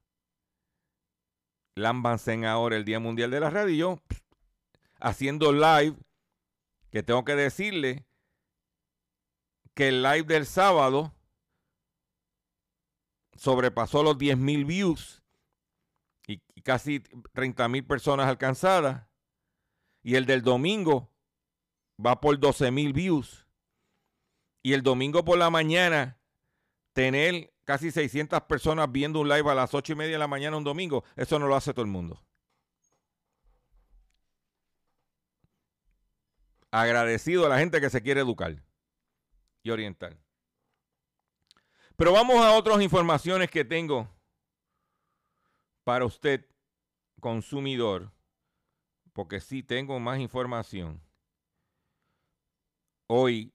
lámbanse 1.74 2.46
ahora 2.46 2.76
el 2.76 2.84
Día 2.84 3.00
Mundial 3.00 3.30
de 3.30 3.40
la 3.40 3.50
Radio, 3.50 4.00
haciendo 5.00 5.52
live, 5.52 5.96
que 6.90 7.02
tengo 7.02 7.24
que 7.24 7.34
decirle 7.34 8.05
que 9.76 9.88
el 9.88 10.02
live 10.02 10.22
del 10.22 10.46
sábado 10.46 11.14
sobrepasó 13.36 14.02
los 14.02 14.16
10 14.16 14.38
mil 14.38 14.64
views 14.64 15.22
y, 16.26 16.38
casi 16.62 17.00
30 17.34 17.68
mil 17.68 17.86
personas 17.86 18.26
alcanzadas. 18.26 19.06
Y 20.02 20.14
el 20.14 20.24
del 20.24 20.40
domingo 20.40 21.12
va 22.04 22.22
por 22.22 22.38
12 22.40 22.70
mil 22.70 22.94
views. 22.94 23.46
Y 24.62 24.72
el 24.72 24.82
domingo 24.82 25.24
por 25.26 25.36
la 25.36 25.50
mañana, 25.50 26.18
tener 26.94 27.52
casi 27.64 27.90
600 27.90 28.40
personas 28.44 28.90
viendo 28.90 29.20
un 29.20 29.28
live 29.28 29.50
a 29.50 29.54
las 29.54 29.74
8 29.74 29.92
y 29.92 29.96
media 29.96 30.12
de 30.12 30.18
la 30.18 30.26
mañana 30.26 30.56
un 30.56 30.64
domingo, 30.64 31.04
eso 31.16 31.38
no 31.38 31.48
lo 31.48 31.54
hace 31.54 31.74
todo 31.74 31.84
el 31.84 31.90
mundo. 31.90 32.24
Agradecido 36.70 37.44
a 37.44 37.50
la 37.50 37.58
gente 37.58 37.80
que 37.80 37.90
se 37.90 38.02
quiere 38.02 38.22
educar 38.22 38.65
y 39.66 39.70
orientar. 39.70 40.16
Pero 41.96 42.12
vamos 42.12 42.36
a 42.36 42.52
otras 42.52 42.80
informaciones 42.82 43.50
que 43.50 43.64
tengo 43.64 44.08
para 45.82 46.04
usted, 46.04 46.46
consumidor, 47.20 48.12
porque 49.12 49.40
sí 49.40 49.62
tengo 49.62 49.98
más 49.98 50.20
información. 50.20 51.00
Hoy, 53.08 53.52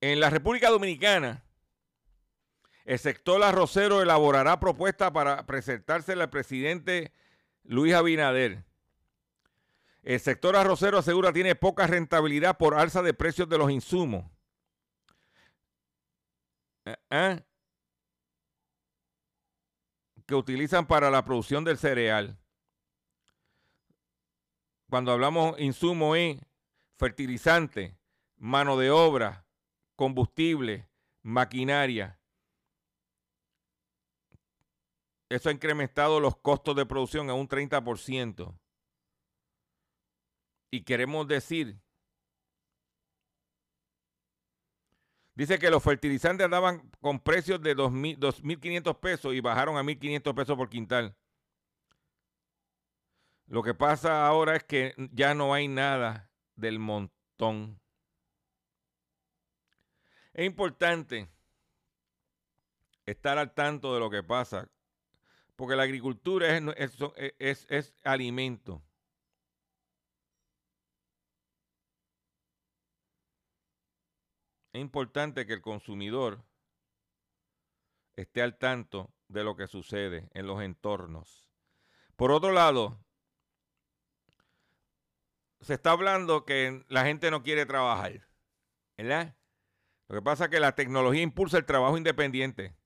en 0.00 0.20
la 0.20 0.30
República 0.30 0.70
Dominicana, 0.70 1.44
el 2.84 2.98
sector 2.98 3.42
arrocero 3.42 4.00
elaborará 4.00 4.58
propuesta 4.60 5.12
para 5.12 5.44
presentársela 5.44 6.24
al 6.24 6.30
presidente 6.30 7.12
Luis 7.64 7.92
Abinader. 7.94 8.64
El 10.06 10.20
sector 10.20 10.54
arrocero 10.54 10.98
asegura 10.98 11.32
tiene 11.32 11.56
poca 11.56 11.84
rentabilidad 11.88 12.56
por 12.56 12.74
alza 12.74 13.02
de 13.02 13.12
precios 13.12 13.48
de 13.48 13.58
los 13.58 13.72
insumos. 13.72 14.24
¿Eh? 17.10 17.42
que 20.24 20.34
utilizan 20.36 20.86
para 20.86 21.10
la 21.10 21.24
producción 21.24 21.64
del 21.64 21.76
cereal. 21.76 22.38
Cuando 24.88 25.10
hablamos 25.10 25.58
insumo 25.58 26.14
es 26.14 26.40
fertilizante, 26.96 27.98
mano 28.36 28.76
de 28.76 28.92
obra, 28.92 29.44
combustible, 29.96 30.88
maquinaria. 31.22 32.20
Eso 35.28 35.48
ha 35.48 35.52
incrementado 35.52 36.20
los 36.20 36.36
costos 36.36 36.76
de 36.76 36.86
producción 36.86 37.28
a 37.28 37.34
un 37.34 37.48
30%. 37.48 38.56
Y 40.76 40.82
queremos 40.82 41.26
decir 41.26 41.80
Dice 45.34 45.58
que 45.58 45.70
los 45.70 45.82
fertilizantes 45.82 46.46
andaban 46.46 46.90
con 47.00 47.20
precios 47.20 47.60
de 47.60 47.76
2.500 47.76 48.98
pesos 48.98 49.34
y 49.34 49.40
bajaron 49.40 49.76
a 49.76 49.82
1.500 49.82 50.34
pesos 50.34 50.56
por 50.56 50.70
quintal. 50.70 51.14
Lo 53.46 53.62
que 53.62 53.74
pasa 53.74 54.26
ahora 54.26 54.56
es 54.56 54.64
que 54.64 54.94
ya 55.12 55.34
no 55.34 55.52
hay 55.52 55.68
nada 55.68 56.30
del 56.54 56.78
montón. 56.78 57.78
Es 60.32 60.46
importante 60.46 61.28
estar 63.04 63.36
al 63.36 63.52
tanto 63.52 63.92
de 63.92 64.00
lo 64.00 64.08
que 64.08 64.22
pasa, 64.22 64.70
porque 65.54 65.76
la 65.76 65.82
agricultura 65.82 66.46
es, 67.38 67.66
es 67.68 67.94
alimento. 68.04 68.85
Es 74.76 74.82
importante 74.82 75.46
que 75.46 75.54
el 75.54 75.62
consumidor 75.62 76.44
esté 78.14 78.42
al 78.42 78.58
tanto 78.58 79.10
de 79.28 79.42
lo 79.42 79.56
que 79.56 79.66
sucede 79.66 80.28
en 80.34 80.46
los 80.46 80.62
entornos. 80.62 81.50
Por 82.14 82.30
otro 82.30 82.52
lado, 82.52 82.98
se 85.60 85.74
está 85.74 85.90
hablando 85.92 86.44
que 86.44 86.84
la 86.88 87.04
gente 87.04 87.30
no 87.30 87.42
quiere 87.42 87.66
trabajar, 87.66 88.28
¿verdad? 88.96 89.34
Lo 90.08 90.16
que 90.16 90.22
pasa 90.22 90.44
es 90.44 90.50
que 90.50 90.60
la 90.60 90.74
tecnología 90.74 91.22
impulsa 91.22 91.58
el 91.58 91.64
trabajo 91.64 91.96
independiente, 91.96 92.76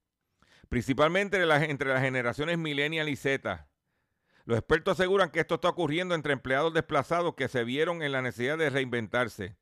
principalmente 0.69 1.43
entre 1.43 1.89
las, 1.91 2.01
generaciones 2.03 2.57
millennial 2.57 3.09
y 3.09 3.17
Z. 3.17 3.69
Los 4.45 4.59
expertos 4.59 4.99
aseguran 4.99 5.31
que 5.31 5.41
esto 5.41 5.57
está 5.57 5.69
ocurriendo 5.69 6.15
entre 6.15 6.33
empleados 6.33 6.73
desplazados 6.73 7.35
que 7.35 7.49
se 7.49 7.65
vieron 7.65 8.03
en 8.03 8.13
la 8.13 8.23
necesidad 8.23 8.57
de 8.57 8.71
reinventarse 8.71 9.60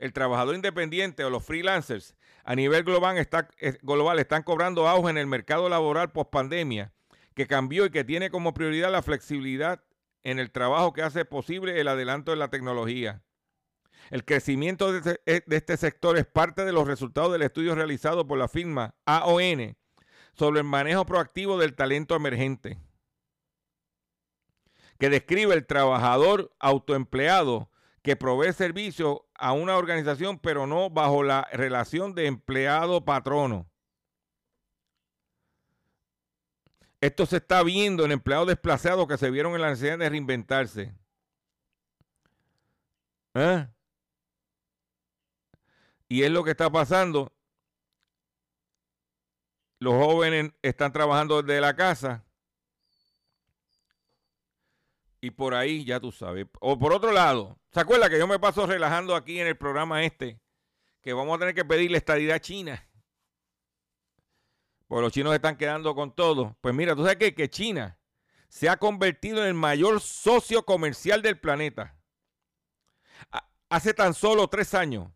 el 0.00 0.14
trabajador 0.14 0.54
independiente 0.54 1.24
o 1.24 1.30
los 1.30 1.44
freelancers 1.44 2.16
a 2.42 2.54
nivel 2.54 2.82
global, 2.84 3.18
está, 3.18 3.48
global 3.82 4.18
están 4.18 4.42
cobrando 4.42 4.88
auge 4.88 5.10
en 5.10 5.18
el 5.18 5.26
mercado 5.26 5.68
laboral 5.68 6.10
post 6.10 6.30
pandemia, 6.30 6.92
que 7.34 7.46
cambió 7.46 7.84
y 7.84 7.90
que 7.90 8.02
tiene 8.02 8.30
como 8.30 8.54
prioridad 8.54 8.90
la 8.90 9.02
flexibilidad 9.02 9.84
en 10.24 10.38
el 10.38 10.50
trabajo 10.50 10.94
que 10.94 11.02
hace 11.02 11.24
posible 11.26 11.80
el 11.80 11.86
adelanto 11.86 12.30
de 12.30 12.38
la 12.38 12.48
tecnología. 12.48 13.22
El 14.10 14.24
crecimiento 14.24 14.90
de 14.90 14.98
este, 14.98 15.20
eh, 15.26 15.42
este 15.48 15.76
sector 15.76 16.16
es 16.16 16.26
parte 16.26 16.64
de 16.64 16.72
los 16.72 16.88
resultados 16.88 17.32
del 17.32 17.42
estudio 17.42 17.74
realizado 17.74 18.26
por 18.26 18.38
la 18.38 18.48
firma 18.48 18.94
AON 19.04 19.76
sobre 20.32 20.60
el 20.60 20.64
manejo 20.66 21.04
proactivo 21.04 21.58
del 21.58 21.74
talento 21.74 22.16
emergente, 22.16 22.78
que 24.98 25.10
describe 25.10 25.52
el 25.54 25.66
trabajador 25.66 26.54
autoempleado 26.58 27.69
que 28.02 28.16
provee 28.16 28.52
servicio 28.52 29.28
a 29.34 29.52
una 29.52 29.76
organización, 29.76 30.38
pero 30.38 30.66
no 30.66 30.90
bajo 30.90 31.22
la 31.22 31.48
relación 31.52 32.14
de 32.14 32.26
empleado-patrono. 32.26 33.70
Esto 37.00 37.24
se 37.24 37.38
está 37.38 37.62
viendo 37.62 38.04
en 38.04 38.12
empleados 38.12 38.46
desplazados 38.46 39.06
que 39.06 39.16
se 39.16 39.30
vieron 39.30 39.54
en 39.54 39.62
la 39.62 39.70
necesidad 39.70 39.98
de 39.98 40.08
reinventarse. 40.08 40.94
¿Eh? 43.34 43.66
Y 46.08 46.22
es 46.22 46.30
lo 46.30 46.44
que 46.44 46.50
está 46.50 46.70
pasando. 46.70 47.32
Los 49.78 49.94
jóvenes 49.94 50.52
están 50.60 50.92
trabajando 50.92 51.42
desde 51.42 51.60
la 51.60 51.74
casa 51.74 52.22
y 55.20 55.30
por 55.30 55.54
ahí 55.54 55.84
ya 55.84 56.00
tú 56.00 56.12
sabes. 56.12 56.46
O 56.60 56.78
por 56.78 56.92
otro 56.92 57.12
lado, 57.12 57.59
¿se 57.72 57.80
acuerda 57.80 58.10
que 58.10 58.18
yo 58.18 58.26
me 58.26 58.38
paso 58.38 58.66
relajando 58.66 59.14
aquí 59.14 59.40
en 59.40 59.46
el 59.46 59.56
programa 59.56 60.04
este? 60.04 60.40
Que 61.02 61.12
vamos 61.12 61.36
a 61.36 61.38
tener 61.38 61.54
que 61.54 61.64
pedirle 61.64 61.98
estadidad 61.98 62.36
a 62.36 62.40
China. 62.40 62.86
Porque 64.86 65.02
los 65.02 65.12
chinos 65.12 65.34
están 65.34 65.56
quedando 65.56 65.94
con 65.94 66.14
todo. 66.14 66.56
Pues 66.60 66.74
mira, 66.74 66.96
tú 66.96 67.04
sabes 67.04 67.34
que 67.34 67.50
China 67.50 68.00
se 68.50 68.68
ha 68.68 68.76
convertido 68.76 69.40
en 69.42 69.46
el 69.46 69.54
mayor 69.54 70.00
socio 70.00 70.64
comercial 70.64 71.22
del 71.22 71.38
planeta. 71.38 71.96
Hace 73.68 73.94
tan 73.94 74.14
solo 74.14 74.48
tres 74.48 74.74
años, 74.74 75.12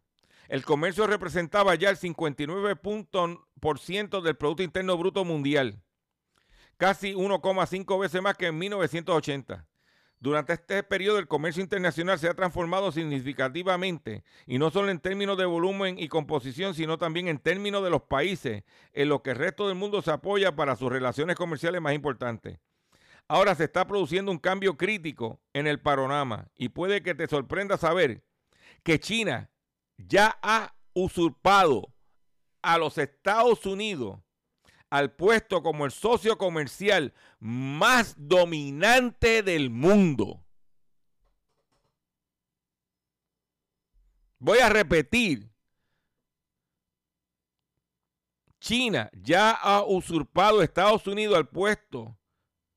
el 0.48 0.64
comercio 0.64 1.08
representaba 1.08 1.74
ya 1.74 1.90
el 1.90 1.98
59% 1.98 4.22
del 4.22 4.36
Producto 4.36 4.62
Interno 4.62 4.96
Bruto 4.96 5.24
Mundial, 5.24 5.82
casi 6.76 7.14
1,5 7.14 8.00
veces 8.00 8.22
más 8.22 8.36
que 8.36 8.46
en 8.46 8.56
1980. 8.58 9.66
Durante 10.24 10.54
este 10.54 10.82
periodo 10.82 11.18
el 11.18 11.28
comercio 11.28 11.62
internacional 11.62 12.18
se 12.18 12.30
ha 12.30 12.32
transformado 12.32 12.90
significativamente, 12.90 14.24
y 14.46 14.56
no 14.56 14.70
solo 14.70 14.88
en 14.88 14.98
términos 14.98 15.36
de 15.36 15.44
volumen 15.44 15.98
y 15.98 16.08
composición, 16.08 16.72
sino 16.72 16.96
también 16.96 17.28
en 17.28 17.36
términos 17.36 17.84
de 17.84 17.90
los 17.90 18.04
países 18.04 18.64
en 18.94 19.10
los 19.10 19.20
que 19.20 19.32
el 19.32 19.36
resto 19.36 19.68
del 19.68 19.76
mundo 19.76 20.00
se 20.00 20.12
apoya 20.12 20.56
para 20.56 20.76
sus 20.76 20.90
relaciones 20.90 21.36
comerciales 21.36 21.82
más 21.82 21.92
importantes. 21.92 22.58
Ahora 23.28 23.54
se 23.54 23.64
está 23.64 23.86
produciendo 23.86 24.32
un 24.32 24.38
cambio 24.38 24.78
crítico 24.78 25.42
en 25.52 25.66
el 25.66 25.78
panorama 25.78 26.48
y 26.56 26.70
puede 26.70 27.02
que 27.02 27.14
te 27.14 27.26
sorprenda 27.26 27.76
saber 27.76 28.24
que 28.82 28.98
China 28.98 29.50
ya 29.98 30.38
ha 30.40 30.74
usurpado 30.94 31.92
a 32.62 32.78
los 32.78 32.96
Estados 32.96 33.66
Unidos 33.66 34.23
al 34.94 35.10
puesto 35.10 35.60
como 35.60 35.84
el 35.86 35.90
socio 35.90 36.38
comercial 36.38 37.12
más 37.40 38.14
dominante 38.16 39.42
del 39.42 39.68
mundo. 39.68 40.44
Voy 44.38 44.58
a 44.58 44.68
repetir. 44.68 45.50
China 48.60 49.10
ya 49.20 49.50
ha 49.50 49.82
usurpado 49.84 50.60
a 50.60 50.64
Estados 50.64 51.08
Unidos 51.08 51.36
al 51.36 51.48
puesto, 51.48 52.16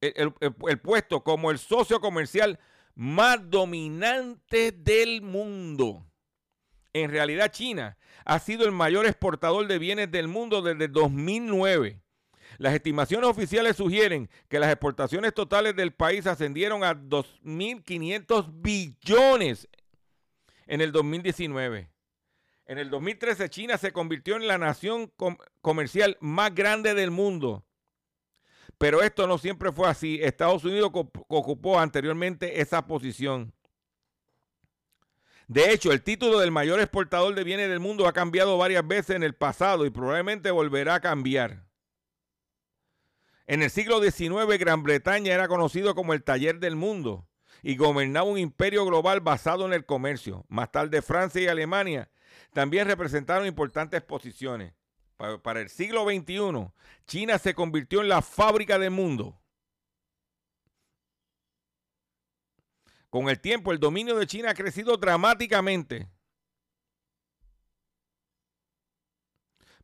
el, 0.02 0.34
el- 0.40 0.80
puesto 0.80 1.24
como 1.24 1.52
el 1.52 1.60
socio 1.60 2.00
comercial 2.02 2.60
más 2.96 3.48
dominante 3.48 4.72
del 4.72 5.22
mundo. 5.22 6.04
En 6.94 7.12
realidad, 7.12 7.52
China 7.52 7.96
ha 8.26 8.40
sido 8.40 8.66
el 8.66 8.72
mayor 8.72 9.06
exportador 9.06 9.68
de 9.68 9.78
bienes 9.78 10.10
del 10.12 10.28
mundo 10.28 10.64
desde 10.64 10.88
2009. 10.88 12.02
Las 12.58 12.74
estimaciones 12.74 13.30
oficiales 13.30 13.76
sugieren 13.78 14.30
que 14.50 14.60
las 14.60 14.72
exportaciones 14.72 15.34
totales 15.34 15.76
del 15.76 15.94
país 15.94 16.26
ascendieron 16.26 16.84
a 16.84 16.96
2.500 16.96 18.48
billones 18.52 19.68
en 20.66 20.82
el 20.82 20.92
2019. 20.92 21.90
En 22.66 22.78
el 22.80 22.90
2013 22.90 23.50
China 23.50 23.78
se 23.78 23.92
convirtió 23.94 24.36
en 24.36 24.48
la 24.48 24.58
nación 24.58 25.08
com- 25.16 25.38
comercial 25.62 26.18
más 26.20 26.54
grande 26.54 26.94
del 26.94 27.12
mundo. 27.12 27.64
Pero 28.78 29.02
esto 29.02 29.26
no 29.28 29.38
siempre 29.38 29.72
fue 29.72 29.88
así. 29.88 30.20
Estados 30.22 30.64
Unidos 30.66 30.92
ocupó 30.94 31.80
anteriormente 31.80 32.62
esa 32.62 32.86
posición. 32.86 33.54
De 35.48 35.72
hecho, 35.72 35.94
el 35.94 36.04
título 36.04 36.40
del 36.40 36.52
mayor 36.52 36.80
exportador 36.82 37.34
de 37.34 37.44
bienes 37.46 37.70
del 37.70 37.80
mundo 37.80 38.06
ha 38.08 38.14
cambiado 38.14 38.58
varias 38.58 38.86
veces 38.86 39.16
en 39.16 39.24
el 39.24 39.34
pasado 39.34 39.86
y 39.86 39.90
probablemente 39.90 40.52
volverá 40.52 40.96
a 40.96 41.00
cambiar. 41.00 41.67
En 43.48 43.64
el 43.64 43.70
siglo 43.70 44.02
XIX, 44.02 44.58
Gran 44.60 44.84
Bretaña 44.84 45.34
era 45.34 45.48
conocido 45.48 45.96
como 45.96 46.14
el 46.14 46.24
taller 46.24 46.60
del 46.60 46.76
mundo 46.76 47.28
y 47.64 47.78
gobernaba 47.78 48.28
un 48.30 48.38
imperio 48.38 48.86
global 48.86 49.22
basado 49.22 49.66
en 49.66 49.74
el 49.74 49.86
comercio. 49.86 50.46
Más 50.50 50.72
tarde, 50.72 51.02
Francia 51.02 51.42
y 51.42 51.48
Alemania 51.48 52.10
también 52.54 52.88
representaron 52.88 53.48
importantes 53.48 54.02
posiciones. 54.02 54.74
Pa- 55.16 55.42
Para 55.42 55.62
el 55.62 55.70
siglo 55.70 56.04
XXI, 56.06 56.72
China 57.06 57.38
se 57.40 57.54
convirtió 57.56 58.02
en 58.02 58.10
la 58.10 58.22
fábrica 58.22 58.78
del 58.78 58.92
mundo. 58.92 59.40
Con 63.10 63.30
el 63.30 63.40
tiempo, 63.40 63.72
el 63.72 63.80
dominio 63.80 64.18
de 64.18 64.28
China 64.28 64.52
ha 64.52 64.54
crecido 64.54 64.98
dramáticamente. 64.98 66.10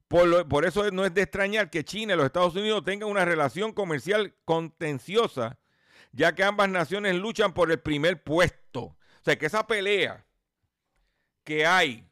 Por, 0.07 0.65
eso 0.65 0.91
no 0.91 1.05
es 1.05 1.13
de 1.13 1.23
extrañar 1.23 1.69
que 1.69 1.83
China 1.83 2.13
y 2.13 2.17
los 2.17 2.25
Estados 2.27 2.55
Unidos 2.55 2.83
tengan 2.83 3.09
una 3.09 3.25
relación 3.25 3.73
comercial 3.73 4.35
contenciosa, 4.45 5.59
ya 6.11 6.35
que 6.35 6.43
ambas 6.43 6.69
naciones 6.69 7.15
luchan 7.15 7.53
por 7.53 7.71
el 7.71 7.79
primer 7.79 8.21
puesto. 8.23 8.81
O 8.81 8.97
sea, 9.23 9.37
que 9.37 9.47
esa 9.47 9.65
pelea 9.65 10.25
que 11.43 11.65
hay 11.65 12.07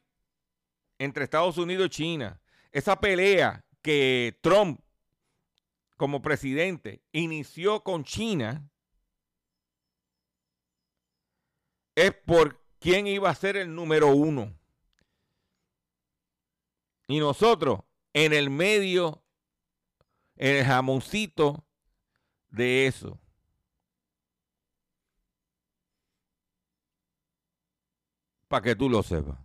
entre 0.98 1.24
Estados 1.24 1.58
Unidos 1.58 1.86
y 1.86 1.90
China, 1.90 2.40
esa 2.72 2.98
pelea 2.98 3.64
que 3.82 4.38
Trump 4.42 4.80
como 5.96 6.22
presidente 6.22 7.02
inició 7.12 7.84
con 7.84 8.02
China, 8.02 8.68
es 11.94 12.12
por 12.12 12.60
quién 12.80 13.06
iba 13.06 13.30
a 13.30 13.34
ser 13.34 13.56
el 13.56 13.74
número 13.74 14.08
uno. 14.08 14.52
Y 17.12 17.20
nosotros 17.20 17.80
en 18.14 18.32
el 18.32 18.48
medio, 18.48 19.22
en 20.36 20.56
el 20.56 20.64
jamoncito 20.64 21.62
de 22.48 22.86
eso. 22.86 23.20
Para 28.48 28.62
que 28.62 28.74
tú 28.74 28.88
lo 28.88 29.02
sepas. 29.02 29.38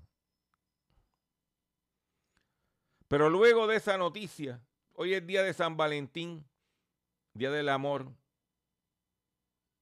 Pero 3.09 3.29
luego 3.29 3.67
de 3.67 3.75
esa 3.75 3.97
noticia, 3.97 4.65
hoy 4.93 5.13
es 5.13 5.27
día 5.27 5.43
de 5.43 5.53
San 5.53 5.75
Valentín, 5.75 6.47
día 7.33 7.51
del 7.51 7.67
amor. 7.67 8.13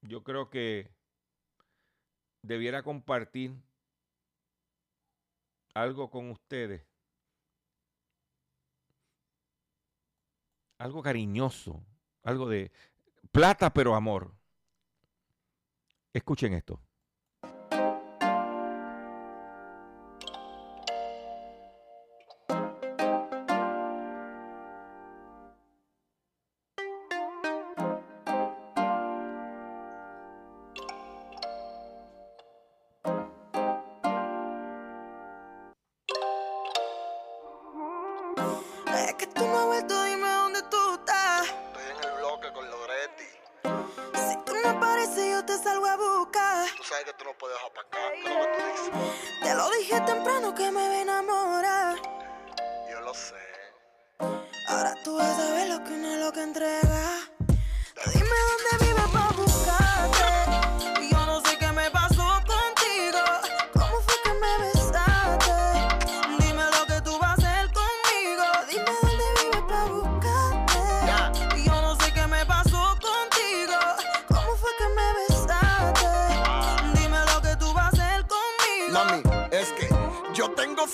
Yo 0.01 0.23
creo 0.23 0.49
que 0.49 0.89
debiera 2.41 2.81
compartir 2.81 3.53
algo 5.75 6.09
con 6.09 6.31
ustedes. 6.31 6.94
Algo 10.77 11.01
cariñoso, 11.01 11.85
algo 12.23 12.49
de 12.49 12.71
plata 13.31 13.73
pero 13.73 13.95
amor. 13.95 14.35
Escuchen 16.13 16.53
esto. 16.53 16.84
Lo 56.83 56.89
que 56.89 57.04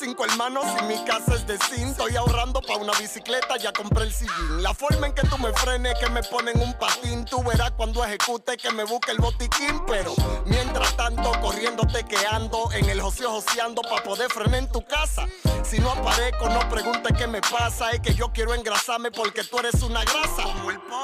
cinco 0.02 0.26
hermanos 0.26 0.66
y 0.80 0.84
mi 0.86 1.06
casa 1.06 1.36
es 1.36 1.45
de 1.45 1.60
zinc. 1.60 1.91
Estoy 1.91 2.16
ahorrando 2.16 2.60
para 2.60 2.80
una 2.80 2.93
bicicleta, 2.93 3.56
ya 3.58 3.72
compré 3.72 4.06
el 4.06 4.12
sillín. 4.12 4.64
La 4.64 4.74
forma 4.74 5.06
en 5.06 5.14
que 5.14 5.22
tú 5.28 5.38
me 5.38 5.54
frenes, 5.54 5.93
que 5.99 6.10
me 6.10 6.24
ponen 6.24 6.60
un 6.60 6.74
patín. 6.74 7.24
Tú 7.26 7.43
verás 7.43 7.72
cuando 7.72 8.04
ejecute 8.04 8.58
que 8.58 8.72
me 8.72 8.84
busque 8.84 9.12
el 9.12 9.20
botiquín. 9.20 9.80
Pero 9.86 10.16
mientras 10.45 10.97
tanto, 10.97 11.32
corriéndote 11.39 12.04
que 12.06 12.18
ando 12.32 12.72
en 12.72 12.89
el 12.89 12.99
joseo 12.99 13.30
joseando 13.30 13.84
para 13.84 14.04
poder 14.04 14.32
frenar 14.32 14.56
en 14.56 14.72
tu 14.72 14.84
casa. 14.86 15.28
Si 15.64 15.78
no 15.78 15.91
aparezco, 15.91 16.49
no 16.49 16.68
preguntes 16.70 17.16
qué 17.16 17.28
me 17.28 17.41
pasa. 17.41 17.91
Es 17.91 17.99
que 17.99 18.16
yo 18.16 18.32
quiero 18.34 18.56
engrasarme 18.56 19.12
porque 19.12 19.43
tú 19.43 19.60
eres 19.60 19.84
una 19.84 20.04
grasa. 20.04 20.45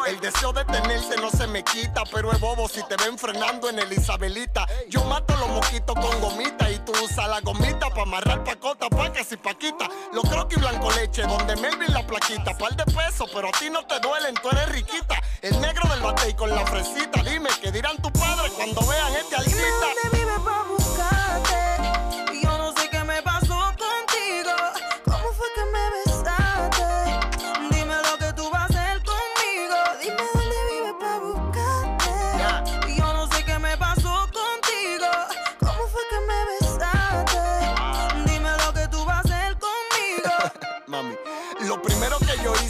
El 0.07 0.19
deseo 0.19 0.53
de 0.53 0.65
tenerte 0.65 1.17
no 1.17 1.29
se 1.29 1.45
me 1.45 1.63
quita, 1.63 2.03
pero 2.11 2.31
es 2.31 2.39
bobo 2.39 2.67
si 2.67 2.81
te 2.87 2.95
ven 2.97 3.17
frenando 3.19 3.69
en 3.69 3.77
el 3.77 3.93
Isabelita. 3.93 4.65
Yo 4.89 5.03
mato 5.03 5.35
los 5.37 5.49
moquitos 5.49 5.95
con 5.95 6.19
gomita 6.19 6.71
y 6.71 6.79
tú 6.79 6.93
usas 7.03 7.29
la 7.29 7.41
gomita 7.41 7.89
para 7.89 8.01
amarrar 8.01 8.43
pacote 8.43 8.86
bota 8.89 9.03
pacas 9.03 9.31
y 9.31 9.37
paquita. 9.37 9.89
Los 10.13 10.23
croquis 10.29 10.59
blanco 10.59 10.91
leche, 10.91 11.23
donde 11.23 11.55
Melvin 11.57 11.93
la 11.93 12.05
plaquita. 12.05 12.57
Par 12.57 12.75
de 12.75 12.85
pesos, 12.85 13.29
pero 13.33 13.49
a 13.49 13.51
ti 13.51 13.69
no 13.69 13.85
te 13.85 13.99
duelen, 13.99 14.35
tú 14.35 14.49
eres 14.49 14.69
riquita. 14.69 15.15
El 15.41 15.59
negro 15.61 15.87
del 15.89 16.01
bate 16.01 16.29
y 16.29 16.33
con 16.33 16.49
la 16.49 16.65
fresita. 16.65 17.21
Dime, 17.23 17.49
¿qué 17.61 17.71
dirán 17.71 17.97
tu 18.01 18.11
padre 18.11 18.49
cuando 18.55 18.81
vean 18.87 19.13
este 19.15 19.35
Dime 19.49 20.16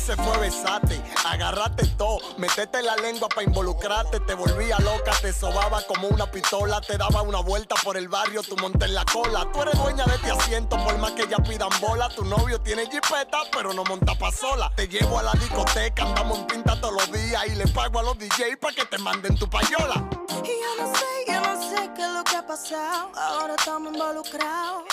hice 0.07 0.15
fue 0.15 0.37
besarte, 0.39 1.01
agarrarte 1.25 1.86
todo, 1.97 2.19
meterte 2.37 2.81
la 2.81 2.95
lengua 2.95 3.27
para 3.27 3.43
involucrarte, 3.43 4.19
te 4.21 4.33
volvía 4.33 4.77
loca, 4.79 5.11
te 5.21 5.33
sobaba 5.33 5.81
como 5.87 6.07
una 6.07 6.29
pistola, 6.31 6.79
te 6.81 6.97
daba 6.97 7.21
una 7.21 7.41
vuelta 7.41 7.75
por 7.83 7.97
el 7.97 8.07
barrio, 8.07 8.41
tú 8.43 8.55
monté 8.57 8.85
en 8.85 8.95
la 8.95 9.05
cola, 9.05 9.47
tú 9.51 9.61
eres 9.61 9.77
dueña 9.77 10.05
de 10.05 10.15
este 10.15 10.31
asiento, 10.31 10.77
por 10.83 10.97
más 10.99 11.11
que 11.11 11.23
ella 11.23 11.37
pidan 11.37 11.69
bola, 11.81 12.09
tu 12.09 12.23
novio 12.23 12.61
tiene 12.61 12.83
jipeta, 12.83 13.39
pero 13.51 13.73
no 13.73 13.83
monta 13.83 14.15
pa' 14.15 14.31
sola, 14.31 14.71
te 14.75 14.87
llevo 14.87 15.19
a 15.19 15.23
la 15.23 15.31
discoteca, 15.33 16.03
andamos 16.03 16.39
en 16.39 16.47
pinta 16.47 16.79
todos 16.79 16.93
los 16.93 17.11
días 17.11 17.47
y 17.47 17.55
le 17.55 17.67
pago 17.67 17.99
a 17.99 18.03
los 18.03 18.17
DJ 18.17 18.57
para 18.57 18.75
que 18.75 18.85
te 18.85 18.97
manden 18.97 19.35
tu 19.35 19.49
payola. 19.49 20.03
Y 20.43 20.49
yo 20.61 20.83
no 20.83 20.95
sé, 20.95 21.05
yo 21.27 21.41
no 21.41 21.69
sé 21.69 21.89
qué 21.95 22.03
es 22.03 22.11
lo 22.11 22.23
que 22.23 22.35
ha 22.35 22.45
pasado. 22.45 23.11
Ahora 23.15 23.55
estamos 23.55 23.93
involucrados. 23.93 24.83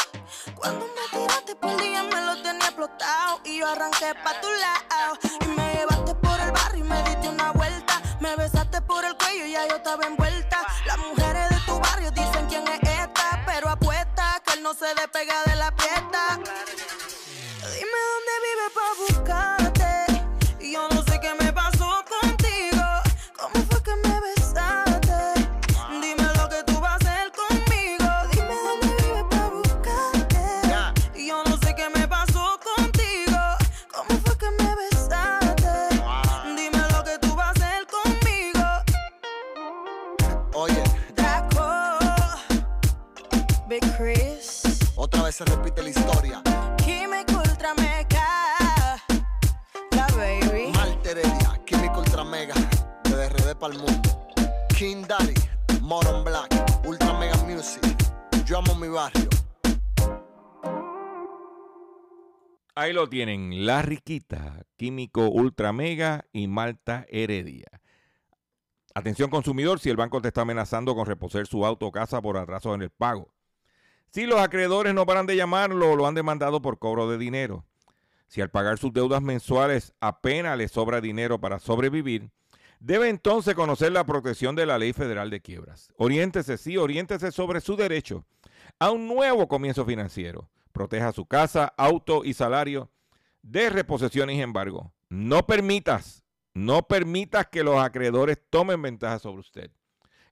Cuando 0.54 0.86
me 0.86 1.18
tiraste 1.18 1.54
por 1.56 1.80
día 1.80 2.02
me 2.02 2.20
lo 2.22 2.42
tenía 2.42 2.66
explotado. 2.66 3.40
Y 3.44 3.58
yo 3.58 3.68
arranqué 3.68 4.14
pa' 4.24 4.40
tu 4.40 4.48
lado. 4.48 5.18
Y 5.42 5.46
me 5.48 5.74
llevaste 5.74 6.13
barrio 6.54 6.84
y 6.84 6.88
me 6.88 7.02
diste 7.02 7.28
una 7.28 7.52
vuelta. 7.52 8.00
Me 8.20 8.34
besaste 8.36 8.80
por 8.82 9.04
el 9.04 9.14
cuello 9.16 9.44
y 9.46 9.52
ya 9.52 9.68
yo 9.68 9.76
estaba 9.76 10.04
envuelta. 10.06 10.58
Las 10.86 10.98
mujeres 10.98 11.50
de 11.50 11.56
tu 11.66 11.78
barrio 11.78 12.10
dicen 12.12 12.46
quién 12.48 12.64
es 12.68 12.80
esta. 12.82 13.42
Pero 13.46 13.68
apuesta 13.68 14.40
que 14.44 14.54
él 14.54 14.62
no 14.62 14.72
se 14.72 14.86
despega 14.94 15.34
de 15.46 15.56
la 15.56 15.70
fiesta. 15.72 16.38
Dime 17.74 17.98
dónde 18.10 18.34
vive 18.46 18.66
pa' 18.74 18.92
buscarte. 18.98 19.63
Vez 45.34 45.36
se 45.36 45.44
repite 45.44 45.82
la 45.82 45.88
historia. 45.90 46.42
Químico 46.76 47.38
Ultra 47.38 47.74
Mega, 47.74 49.02
la 49.90 50.06
baby. 50.16 50.72
Malte 50.72 51.10
Heredia, 51.10 51.60
Químico 51.64 52.00
Ultra 52.00 52.24
Mega, 52.24 52.54
de 53.04 53.10
DRD 53.10 53.56
para 53.56 53.74
el 53.74 53.80
mundo. 53.80 54.28
King 54.76 55.04
Daddy, 55.08 55.34
Moron 55.80 56.24
Black, 56.24 56.50
Ultra 56.86 57.18
Mega 57.18 57.36
Music. 57.44 57.82
Yo 58.44 58.58
amo 58.58 58.74
mi 58.74 58.88
barrio. 58.88 59.28
Ahí 62.76 62.92
lo 62.92 63.08
tienen, 63.08 63.66
La 63.66 63.82
Riquita, 63.82 64.64
Químico 64.76 65.28
Ultra 65.28 65.72
Mega 65.72 66.26
y 66.32 66.48
Malta 66.48 67.06
Heredia. 67.08 67.80
Atención 68.94 69.30
consumidor, 69.30 69.80
si 69.80 69.90
el 69.90 69.96
banco 69.96 70.20
te 70.20 70.28
está 70.28 70.42
amenazando 70.42 70.94
con 70.94 71.06
reposer 71.06 71.46
su 71.46 71.64
auto 71.66 71.86
o 71.86 71.92
casa 71.92 72.20
por 72.22 72.36
atraso 72.36 72.74
en 72.74 72.82
el 72.82 72.90
pago. 72.90 73.34
Si 74.14 74.26
los 74.26 74.38
acreedores 74.38 74.94
no 74.94 75.06
paran 75.06 75.26
de 75.26 75.34
llamarlo 75.34 75.96
lo 75.96 76.06
han 76.06 76.14
demandado 76.14 76.62
por 76.62 76.78
cobro 76.78 77.10
de 77.10 77.18
dinero. 77.18 77.64
Si 78.28 78.40
al 78.40 78.48
pagar 78.48 78.78
sus 78.78 78.92
deudas 78.92 79.20
mensuales 79.20 79.92
apenas 79.98 80.56
le 80.56 80.68
sobra 80.68 81.00
dinero 81.00 81.40
para 81.40 81.58
sobrevivir, 81.58 82.30
debe 82.78 83.08
entonces 83.08 83.56
conocer 83.56 83.90
la 83.90 84.06
protección 84.06 84.54
de 84.54 84.66
la 84.66 84.78
Ley 84.78 84.92
Federal 84.92 85.30
de 85.30 85.40
Quiebras. 85.40 85.92
Oriéntese, 85.96 86.58
sí, 86.58 86.76
oriéntese 86.76 87.32
sobre 87.32 87.60
su 87.60 87.74
derecho 87.74 88.24
a 88.78 88.92
un 88.92 89.08
nuevo 89.08 89.48
comienzo 89.48 89.84
financiero. 89.84 90.48
Proteja 90.70 91.10
su 91.10 91.26
casa, 91.26 91.74
auto 91.76 92.24
y 92.24 92.34
salario 92.34 92.92
de 93.42 93.68
reposiciones 93.68 94.36
y 94.36 94.42
embargo. 94.42 94.92
No 95.08 95.44
permitas, 95.44 96.22
no 96.52 96.86
permitas 96.86 97.48
que 97.48 97.64
los 97.64 97.82
acreedores 97.82 98.38
tomen 98.48 98.80
ventaja 98.80 99.18
sobre 99.18 99.40
usted. 99.40 99.72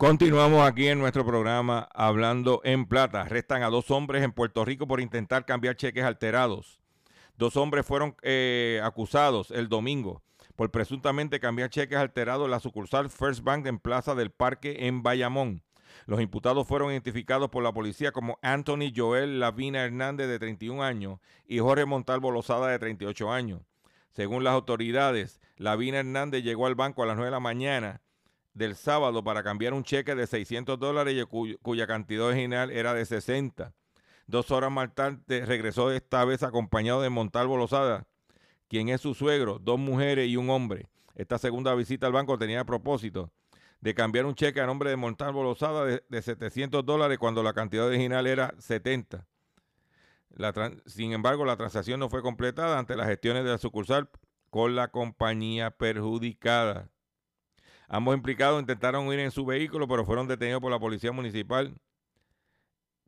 Continuamos 0.00 0.66
aquí 0.66 0.88
en 0.88 0.98
nuestro 0.98 1.26
programa 1.26 1.86
Hablando 1.92 2.62
en 2.64 2.86
Plata. 2.86 3.24
Restan 3.24 3.62
a 3.62 3.68
dos 3.68 3.90
hombres 3.90 4.24
en 4.24 4.32
Puerto 4.32 4.64
Rico 4.64 4.86
por 4.86 4.98
intentar 4.98 5.44
cambiar 5.44 5.76
cheques 5.76 6.04
alterados. 6.04 6.80
Dos 7.36 7.58
hombres 7.58 7.84
fueron 7.84 8.16
eh, 8.22 8.80
acusados 8.82 9.50
el 9.50 9.68
domingo 9.68 10.22
por 10.56 10.70
presuntamente 10.70 11.38
cambiar 11.38 11.68
cheques 11.68 11.98
alterados 11.98 12.46
en 12.46 12.50
la 12.50 12.60
sucursal 12.60 13.10
First 13.10 13.44
Bank 13.44 13.66
en 13.66 13.78
Plaza 13.78 14.14
del 14.14 14.30
Parque 14.30 14.86
en 14.86 15.02
Bayamón. 15.02 15.62
Los 16.06 16.22
imputados 16.22 16.66
fueron 16.66 16.92
identificados 16.92 17.50
por 17.50 17.62
la 17.62 17.74
policía 17.74 18.10
como 18.10 18.38
Anthony 18.40 18.94
Joel 18.96 19.38
Lavina 19.38 19.84
Hernández 19.84 20.28
de 20.28 20.38
31 20.38 20.82
años 20.82 21.18
y 21.46 21.58
Jorge 21.58 21.84
Montalvo 21.84 22.30
Lozada 22.30 22.68
de 22.68 22.78
38 22.78 23.30
años. 23.30 23.60
Según 24.12 24.44
las 24.44 24.54
autoridades, 24.54 25.42
Lavina 25.58 25.98
Hernández 25.98 26.42
llegó 26.42 26.66
al 26.66 26.74
banco 26.74 27.02
a 27.02 27.06
las 27.06 27.16
9 27.16 27.26
de 27.26 27.32
la 27.32 27.40
mañana 27.40 28.00
del 28.60 28.76
sábado 28.76 29.24
para 29.24 29.42
cambiar 29.42 29.72
un 29.72 29.82
cheque 29.82 30.14
de 30.14 30.26
600 30.26 30.78
dólares 30.78 31.14
y 31.16 31.24
cuyo- 31.24 31.56
cuya 31.62 31.86
cantidad 31.86 32.26
original 32.26 32.70
era 32.70 32.92
de 32.92 33.06
60. 33.06 33.72
Dos 34.26 34.50
horas 34.50 34.70
más 34.70 34.94
tarde 34.94 35.44
regresó 35.46 35.90
esta 35.90 36.24
vez 36.26 36.42
acompañado 36.42 37.00
de 37.00 37.08
Montalvo 37.08 37.56
Lozada, 37.56 38.06
quien 38.68 38.90
es 38.90 39.00
su 39.00 39.14
suegro, 39.14 39.58
dos 39.58 39.78
mujeres 39.78 40.28
y 40.28 40.36
un 40.36 40.50
hombre. 40.50 40.88
Esta 41.14 41.38
segunda 41.38 41.74
visita 41.74 42.06
al 42.06 42.12
banco 42.12 42.38
tenía 42.38 42.60
a 42.60 42.64
propósito 42.66 43.32
de 43.80 43.94
cambiar 43.94 44.26
un 44.26 44.34
cheque 44.34 44.60
a 44.60 44.66
nombre 44.66 44.90
de 44.90 44.96
Montalvo 44.96 45.42
Lozada 45.42 45.86
de, 45.86 46.04
de 46.06 46.20
700 46.22 46.84
dólares 46.84 47.18
cuando 47.18 47.42
la 47.42 47.54
cantidad 47.54 47.86
original 47.86 48.26
era 48.26 48.54
70. 48.58 49.26
La 50.36 50.52
tran- 50.52 50.82
sin 50.86 51.12
embargo, 51.12 51.46
la 51.46 51.56
transacción 51.56 51.98
no 51.98 52.10
fue 52.10 52.20
completada 52.20 52.78
ante 52.78 52.94
las 52.94 53.08
gestiones 53.08 53.42
de 53.42 53.50
la 53.50 53.58
sucursal 53.58 54.10
con 54.50 54.76
la 54.76 54.88
compañía 54.88 55.70
perjudicada. 55.70 56.90
Ambos 57.92 58.14
implicados 58.14 58.60
intentaron 58.60 59.08
huir 59.08 59.18
en 59.18 59.32
su 59.32 59.44
vehículo, 59.44 59.88
pero 59.88 60.04
fueron 60.04 60.28
detenidos 60.28 60.60
por 60.60 60.70
la 60.70 60.78
policía 60.78 61.10
municipal 61.10 61.74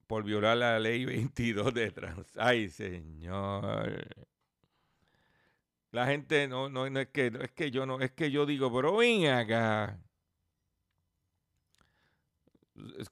por 0.08 0.24
violar 0.24 0.56
la 0.56 0.80
ley 0.80 1.04
22 1.06 1.72
de 1.72 1.90
trans. 1.92 2.36
Ay, 2.36 2.68
señor. 2.68 4.04
La 5.92 6.06
gente 6.06 6.48
no, 6.48 6.68
no, 6.68 6.90
no 6.90 6.98
es 6.98 7.08
que 7.10 7.28
es 7.28 7.52
que 7.52 7.70
yo 7.70 7.86
no, 7.86 8.00
es 8.00 8.10
que 8.10 8.32
yo 8.32 8.44
digo, 8.44 8.74
pero 8.74 8.96
ven 8.96 9.28
acá. 9.28 10.00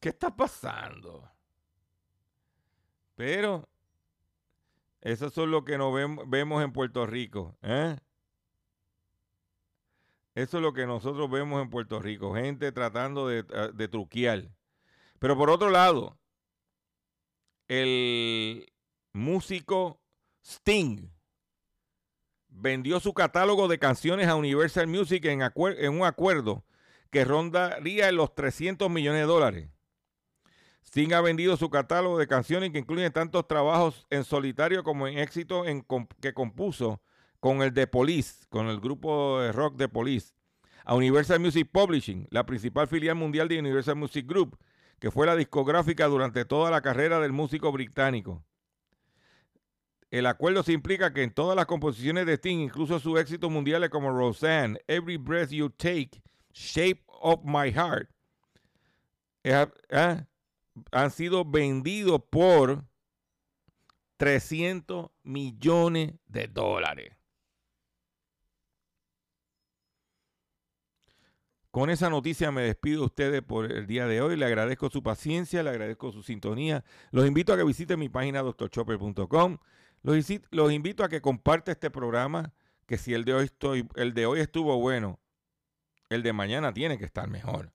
Que 0.01 0.09
está 0.09 0.35
pasando. 0.35 1.31
Pero 3.15 3.69
eso 5.03 5.27
es 5.27 5.37
lo 5.37 5.65
que 5.65 5.79
nos 5.79 5.95
vemos 6.27 6.65
en 6.65 6.73
Puerto 6.73 7.07
Rico, 7.07 7.57
¿eh? 7.63 7.97
Eso 10.35 10.59
es 10.59 10.63
lo 10.63 10.73
que 10.73 10.87
nosotros 10.87 11.31
vemos 11.31 11.61
en 11.61 11.71
Puerto 11.71 12.01
Rico, 12.01 12.35
gente 12.35 12.73
tratando 12.73 13.29
de, 13.29 13.41
eh, 13.41 13.71
de 13.75 13.89
truquear. 13.89 14.49
Pero 15.19 15.37
por 15.37 15.51
otro 15.51 15.71
lado, 15.71 16.19
el 17.69 18.67
músico 19.13 20.01
Sting 20.45 21.09
vendió 22.51 23.01
su 23.01 23.15
catálogo 23.15 23.69
de 23.69 23.79
canciones 23.79 24.29
a 24.29 24.35
Universal 24.35 24.87
Music 24.87 25.25
en, 25.25 25.43
un 25.93 26.05
acuerdo 26.05 26.65
que 27.11 27.25
rondaría 27.25 28.11
los 28.13 28.35
300 28.35 28.91
millones 28.91 29.21
de 29.21 29.27
dólares. 29.27 29.71
Sting 30.85 31.13
ha 31.13 31.21
vendido 31.21 31.57
su 31.57 31.71
catálogo 31.71 32.19
de 32.19 32.27
canciones 32.27 32.71
que 32.71 32.79
incluyen 32.79 33.13
tantos 33.13 33.47
trabajos 33.47 34.07
en 34.11 34.25
solitario 34.25 34.83
como 34.83 35.07
en 35.07 35.19
éxito 35.19 35.65
que 36.21 36.35
compuso 36.35 37.01
con 37.41 37.63
el 37.63 37.73
The 37.73 37.87
Police, 37.87 38.47
con 38.49 38.69
el 38.69 38.81
grupo 38.81 39.41
de 39.41 39.53
rock 39.53 39.77
The 39.77 39.89
Police, 39.89 40.35
a 40.85 40.95
Universal 40.95 41.41
Music 41.41 41.69
Publishing, 41.73 42.29
la 42.31 42.47
principal 42.47 42.87
filial 42.87 43.17
mundial 43.17 43.49
de 43.49 43.59
Universal 43.59 43.97
Music 43.97 44.27
Group, 44.27 44.59
que 44.99 45.11
fue 45.11 45.27
la 45.27 45.35
discográfica 45.35 46.07
durante 46.07 46.45
toda 46.45 46.71
la 46.71 46.83
carrera 46.83 47.19
del 47.21 47.33
músico 47.33 47.73
británico. 47.73 48.45
El 50.11 50.27
acuerdo 50.27 50.63
se 50.63 50.73
implica 50.73 51.13
que 51.13 51.23
en 51.23 51.33
todas 51.33 51.57
las 51.57 51.67
composiciones 51.67 52.27
de 52.27 52.35
Sting, 52.35 52.59
incluso 52.59 52.99
sus 52.99 53.19
éxitos 53.19 53.51
mundiales 53.51 53.91
como 53.91 54.11
Roseanne, 54.11 54.81
Every 54.89 55.17
Breath 55.17 55.51
You 55.51 55.71
Take, 55.71 56.23
Shape 56.53 57.03
of 57.07 57.41
My 57.45 57.71
Heart, 57.73 58.11
eh, 59.45 59.67
ah, 59.93 60.27
han 60.91 61.11
sido 61.11 61.45
vendidos 61.45 62.21
por 62.29 62.85
300 64.17 65.11
millones 65.23 66.15
de 66.27 66.49
dólares. 66.49 67.20
Con 71.71 71.89
esa 71.89 72.11
noticia 72.11 72.51
me 72.51 72.63
despido 72.63 73.01
de 73.01 73.07
ustedes 73.07 73.43
por 73.43 73.71
el 73.71 73.87
día 73.87 74.07
de 74.07 74.21
hoy. 74.21 74.37
Le 74.37 74.45
agradezco 74.45 74.91
su 74.91 75.03
paciencia, 75.05 75.63
le 75.63 75.71
agradezco 75.71 76.11
su 76.11 76.23
sintonía. 76.23 76.85
Los 77.13 77.27
invito 77.29 77.53
a 77.53 77.57
que 77.57 77.63
visiten 77.63 77.99
mi 78.01 78.09
página 78.09 78.43
doctorchopper.com. 78.43 79.59
Los, 80.03 80.73
invito 80.73 81.05
a 81.05 81.09
que 81.09 81.21
comparte 81.21 81.71
este 81.71 81.91
programa, 81.91 82.53
que 82.87 82.99
si 82.99 83.15
el 83.15 83.25
de 83.25 83.35
hoy 83.35 83.51
el 83.95 84.15
de 84.15 84.27
hoy 84.27 84.41
estuvo 84.41 84.77
bueno, 84.79 85.21
el 86.09 86.25
de 86.25 86.33
mañana 86.33 86.73
tiene 86.73 86.99
que 86.99 87.05
estar 87.05 87.29
mejor. 87.29 87.73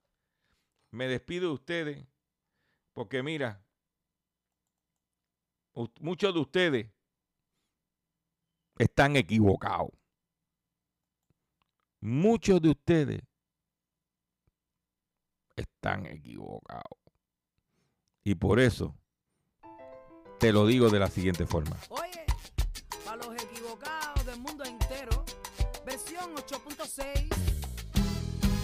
Me 0.90 1.08
despido 1.08 1.48
de 1.48 1.54
ustedes, 1.54 2.06
porque 2.92 3.22
mira, 3.22 3.64
muchos 6.00 6.34
de 6.34 6.40
ustedes 6.40 6.86
están 8.78 9.16
equivocados. 9.16 9.90
Muchos 12.00 12.60
de 12.60 12.70
ustedes 12.70 13.22
están 15.56 16.06
equivocados. 16.06 16.98
Y 18.22 18.34
por 18.34 18.60
eso 18.60 18.94
te 20.38 20.52
lo 20.52 20.66
digo 20.66 20.90
de 20.90 20.98
la 20.98 21.08
siguiente 21.08 21.46
forma. 21.46 21.76
Oye, 21.88 22.24
para 23.04 23.16
los 23.16 23.42
equivocados 23.42 24.26
del 24.26 24.38
mundo 24.40 24.64
entero, 24.64 25.24
versión 25.84 26.34
8.6. 26.34 27.28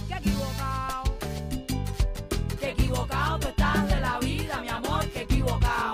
Qué 0.09 0.15
equivocado. 0.15 1.19
Qué 2.61 2.71
equivocado 2.71 3.39
tú 3.41 3.49
estás 3.49 3.89
de 3.89 4.01
la 4.01 4.19
vida, 4.19 4.61
mi 4.61 4.69
amor, 4.69 5.09
qué 5.11 5.23
equivocado. 5.23 5.92